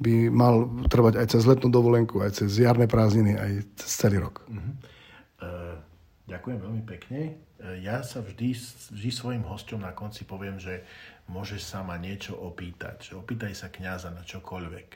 by 0.00 0.32
mal 0.32 0.64
trvať 0.88 1.20
aj 1.20 1.26
cez 1.36 1.44
letnú 1.44 1.68
dovolenku, 1.68 2.24
aj 2.24 2.40
cez 2.40 2.56
jarné 2.56 2.88
prázdniny, 2.88 3.36
aj 3.36 3.52
cez 3.76 3.90
celý 4.00 4.24
rok. 4.24 4.40
Uh, 4.48 5.76
ďakujem 6.24 6.58
veľmi 6.58 6.82
pekne. 6.88 7.36
Uh, 7.60 7.76
ja 7.84 8.00
sa 8.00 8.24
vždy, 8.24 8.56
vždy 8.96 9.10
svojim 9.12 9.44
hosťom 9.44 9.84
na 9.84 9.92
konci 9.92 10.24
poviem, 10.24 10.56
že 10.56 10.88
môžeš 11.28 11.60
sa 11.60 11.84
ma 11.84 12.00
niečo 12.00 12.32
opýtať. 12.32 13.12
Že 13.12 13.20
opýtaj 13.20 13.52
sa 13.52 13.68
kňaza 13.68 14.08
na 14.16 14.24
čokoľvek. 14.24 14.88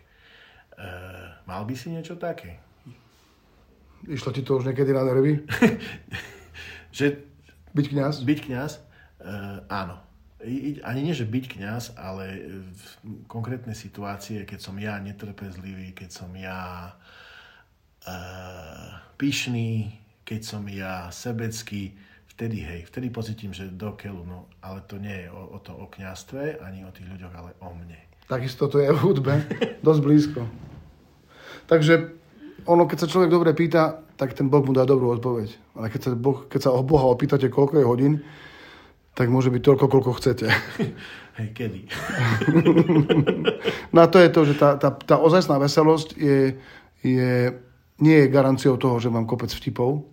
Uh, 0.75 1.37
mal 1.45 1.62
by 1.69 1.75
si 1.77 1.93
niečo 1.93 2.17
také? 2.17 2.57
Išlo 4.09 4.33
ti 4.33 4.40
to 4.40 4.57
už 4.57 4.69
niekedy 4.69 4.97
na 4.97 5.05
nervy? 5.05 5.45
že 6.97 7.25
byť 7.77 7.87
kňaz? 7.93 8.25
Byť 8.25 8.40
kňaz? 8.45 8.73
Áno. 9.73 10.04
Ani 10.85 11.00
nie, 11.00 11.16
že 11.16 11.24
byť 11.24 11.44
kňaz, 11.57 11.85
ale 11.96 12.46
v 12.61 12.85
konkrétne 13.24 13.72
situácie, 13.72 14.44
keď 14.44 14.61
som 14.61 14.76
ja 14.76 15.00
netrpezlivý, 15.00 15.96
keď 15.96 16.11
som 16.12 16.30
ja 16.37 16.92
uh, 18.04 18.88
pyšný, 19.16 19.96
keď 20.24 20.40
som 20.44 20.62
ja 20.68 21.09
sebecký, 21.09 21.96
vtedy 22.35 22.61
hej, 22.61 22.90
vtedy 22.90 23.09
pocitím, 23.09 23.54
že 23.54 23.70
do 23.70 23.94
keľu, 23.94 24.26
no, 24.26 24.50
ale 24.61 24.83
to 24.85 24.98
nie 24.98 25.24
je 25.24 25.28
o, 25.30 25.54
o 25.54 25.59
to 25.62 25.72
o 25.72 25.87
kňastve, 25.87 26.61
ani 26.61 26.85
o 26.85 26.90
tých 26.90 27.09
ľuďoch, 27.09 27.35
ale 27.35 27.50
o 27.62 27.70
mne. 27.72 28.00
Takisto 28.26 28.66
to 28.66 28.80
je 28.80 28.90
v 28.90 28.98
hudbe, 29.00 29.35
dosť 29.87 30.00
blízko. 30.00 30.40
Takže 31.64 32.12
ono, 32.64 32.88
keď 32.88 33.04
sa 33.04 33.11
človek 33.11 33.30
dobre 33.30 33.52
pýta, 33.52 34.00
tak 34.16 34.33
ten 34.33 34.48
Boh 34.48 34.64
mu 34.64 34.72
dá 34.72 34.88
dobrú 34.88 35.12
odpoveď. 35.12 35.76
Ale 35.76 35.87
keď 35.92 36.00
sa, 36.00 36.11
boh, 36.16 36.48
keď 36.48 36.61
sa 36.64 36.70
o 36.72 36.80
Boha 36.80 37.04
opýtate, 37.09 37.52
koľko 37.52 37.74
je 37.80 37.85
hodín, 37.85 38.14
tak 39.14 39.31
môže 39.31 39.50
byť 39.50 39.62
toľko, 39.62 39.87
koľko 39.88 40.12
chcete. 40.18 40.46
Hej, 41.38 41.48
kedy? 41.50 41.81
no 43.94 43.98
a 43.98 44.07
to 44.07 44.22
je 44.22 44.31
to, 44.31 44.40
že 44.46 44.55
tá, 44.55 44.79
tá, 44.79 44.94
tá 44.94 45.18
ozajstná 45.18 45.59
veselosť 45.59 46.14
je, 46.14 46.55
je, 47.03 47.35
nie 47.98 48.16
je 48.22 48.31
garanciou 48.31 48.79
toho, 48.79 49.03
že 49.03 49.11
mám 49.11 49.27
kopec 49.27 49.50
vtipov 49.50 50.07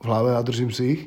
v 0.00 0.04
hlave 0.08 0.32
a 0.32 0.40
držím 0.40 0.72
si 0.72 0.84
ich, 0.88 1.02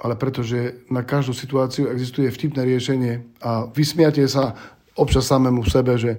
ale 0.00 0.16
pretože 0.16 0.80
na 0.88 1.04
každú 1.04 1.36
situáciu 1.36 1.92
existuje 1.92 2.32
vtipné 2.32 2.64
riešenie 2.64 3.44
a 3.44 3.68
vysmiate 3.68 4.24
sa 4.24 4.56
občas 4.96 5.28
samému 5.28 5.60
v 5.60 5.72
sebe, 5.72 5.92
že 6.00 6.16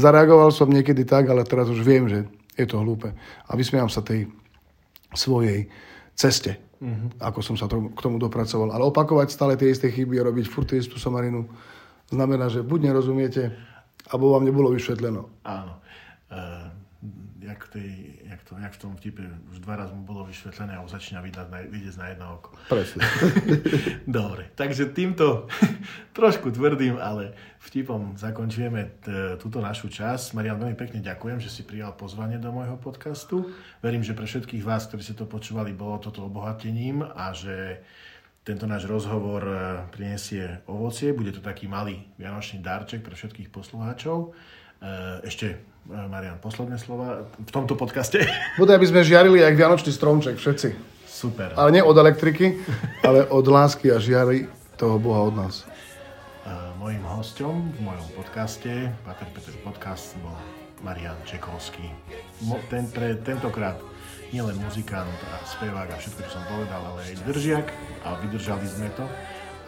Zareagoval 0.00 0.48
som 0.48 0.72
niekedy 0.72 1.04
tak, 1.04 1.28
ale 1.28 1.44
teraz 1.44 1.68
už 1.68 1.84
viem, 1.84 2.08
že 2.08 2.24
je 2.56 2.64
to 2.64 2.80
hlúpe. 2.80 3.12
A 3.44 3.52
vysmiam 3.52 3.92
sa 3.92 4.00
tej 4.00 4.32
svojej 5.12 5.68
ceste, 6.16 6.56
mm-hmm. 6.80 7.20
ako 7.20 7.40
som 7.44 7.56
sa 7.60 7.68
to, 7.68 7.92
k 7.92 8.00
tomu 8.00 8.16
dopracoval. 8.16 8.72
Ale 8.72 8.88
opakovať 8.88 9.28
stále 9.30 9.54
tie 9.54 9.70
isté 9.70 9.92
chyby 9.92 10.20
a 10.20 10.26
robiť 10.28 10.48
furt 10.48 10.66
tú 10.66 10.74
istú 10.74 10.96
somarinu 10.96 11.46
znamená, 12.10 12.50
že 12.50 12.66
buď 12.66 12.90
nerozumiete, 12.90 13.54
alebo 14.10 14.34
vám 14.34 14.48
nebolo 14.48 14.74
vysvetleno. 14.74 15.30
Áno. 15.46 15.78
Uh, 16.30 16.79
jak, 17.50 17.60
tej, 17.68 17.90
jak, 18.30 18.40
to, 18.46 18.52
jak 18.54 18.72
v 18.72 18.80
tom 18.80 18.92
vtipe 18.96 19.22
už 19.50 19.58
dva 19.60 19.74
raz 19.76 19.90
mu 19.90 20.06
bolo 20.06 20.22
vysvetlené 20.24 20.78
a 20.78 20.84
už 20.86 20.94
začína 20.94 21.20
vidieť 21.20 21.48
na, 21.50 21.60
vidieť 21.66 21.94
na 21.98 22.06
jedno 22.14 22.26
oko. 22.38 22.50
Presne. 22.70 23.02
Dobre, 24.06 24.54
takže 24.54 24.94
týmto 24.94 25.50
trošku 26.18 26.54
tvrdým, 26.54 26.96
ale 26.96 27.34
vtipom 27.66 28.14
zakončujeme 28.14 28.80
t- 29.02 29.36
túto 29.42 29.58
našu 29.58 29.90
časť. 29.90 30.38
Marian, 30.38 30.58
veľmi 30.58 30.78
pekne 30.78 31.02
ďakujem, 31.02 31.42
že 31.42 31.50
si 31.50 31.62
prijal 31.66 31.92
pozvanie 31.98 32.38
do 32.38 32.54
môjho 32.54 32.78
podcastu. 32.78 33.50
Verím, 33.82 34.06
že 34.06 34.14
pre 34.14 34.24
všetkých 34.24 34.62
vás, 34.62 34.86
ktorí 34.88 35.02
ste 35.02 35.18
to 35.18 35.26
počúvali, 35.26 35.74
bolo 35.74 36.00
toto 36.00 36.24
obohatením 36.24 37.02
a 37.02 37.34
že 37.34 37.82
tento 38.40 38.64
náš 38.64 38.88
rozhovor 38.88 39.42
e, 39.44 39.54
prinesie 39.92 40.64
ovocie. 40.64 41.12
Bude 41.12 41.30
to 41.30 41.44
taký 41.44 41.68
malý 41.68 42.08
vianočný 42.16 42.64
darček 42.64 43.04
pre 43.04 43.12
všetkých 43.12 43.52
poslucháčov. 43.52 44.18
E, 44.18 44.28
ešte 45.28 45.69
Marian, 45.88 46.36
posledné 46.38 46.76
slova 46.76 47.24
v 47.40 47.50
tomto 47.50 47.74
podcaste. 47.74 48.20
Bude, 48.60 48.76
aby 48.76 48.86
sme 48.86 49.06
žiarili 49.06 49.40
jak 49.40 49.56
vianočný 49.56 49.90
stromček, 49.94 50.36
všetci. 50.36 50.68
Super. 51.08 51.52
Ale 51.56 51.72
nie 51.72 51.82
od 51.84 51.96
elektriky, 51.96 52.60
ale 53.06 53.24
od 53.28 53.44
lásky 53.48 53.92
a 53.92 54.00
žiary 54.00 54.48
toho 54.76 55.00
Boha 55.00 55.28
od 55.28 55.34
nás. 55.36 55.68
Uh, 56.44 56.72
mojím 56.80 57.04
hostom 57.04 57.72
v 57.76 57.80
mojom 57.84 58.06
podcaste, 58.16 58.92
Pater 59.04 59.28
Peter 59.32 59.52
Podcast, 59.60 60.16
bol 60.24 60.32
Marian 60.80 61.16
Čekovský. 61.28 61.92
Ten, 62.72 62.88
pre, 62.88 63.20
tentokrát 63.20 63.76
nielen 64.32 64.56
muzikant 64.62 65.12
a 65.28 65.44
spevák 65.44 65.90
a 65.92 65.96
všetko, 66.00 66.20
čo 66.24 66.30
som 66.32 66.44
povedal, 66.48 66.80
ale 66.80 67.00
aj 67.12 67.26
držiak 67.28 67.66
a 68.06 68.16
vydržali 68.24 68.64
sme 68.64 68.88
to 68.96 69.04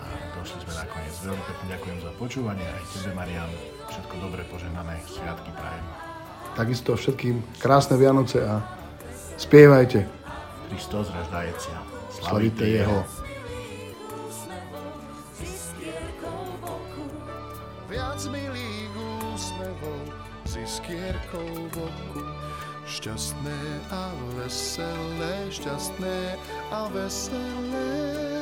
a 0.01 0.07
došli 0.39 0.59
sme 0.65 0.73
nakoniec. 0.81 1.15
Veľmi 1.21 1.45
pekne 1.45 1.67
ďakujem 1.77 1.99
za 2.01 2.11
počúvanie 2.17 2.65
aj 2.65 2.83
tebe, 2.97 3.11
Marian. 3.13 3.51
Všetko 3.93 4.15
dobre, 4.25 4.41
požehnané 4.49 5.05
sviatky 5.05 5.53
prajem 5.53 5.87
takisto 6.53 6.97
všetkým 6.97 7.41
krásne 7.61 7.97
Vianoce 7.97 8.45
a 8.45 8.61
spievajte. 9.41 10.05
Kristus 10.69 11.09
raždajecia. 11.13 11.77
Slavite 12.13 12.65
Jeho. 12.65 13.05
Viac 17.89 18.21
milých 18.33 18.93
úsmevov 19.33 20.01
s 20.49 20.53
iskierkou 20.57 21.49
v 21.73 21.75
oku. 21.77 22.25
Šťastné 22.89 23.61
a 23.93 24.13
veselé, 24.37 25.49
šťastné 25.49 26.17
a 26.73 26.81
veselé. 26.93 28.42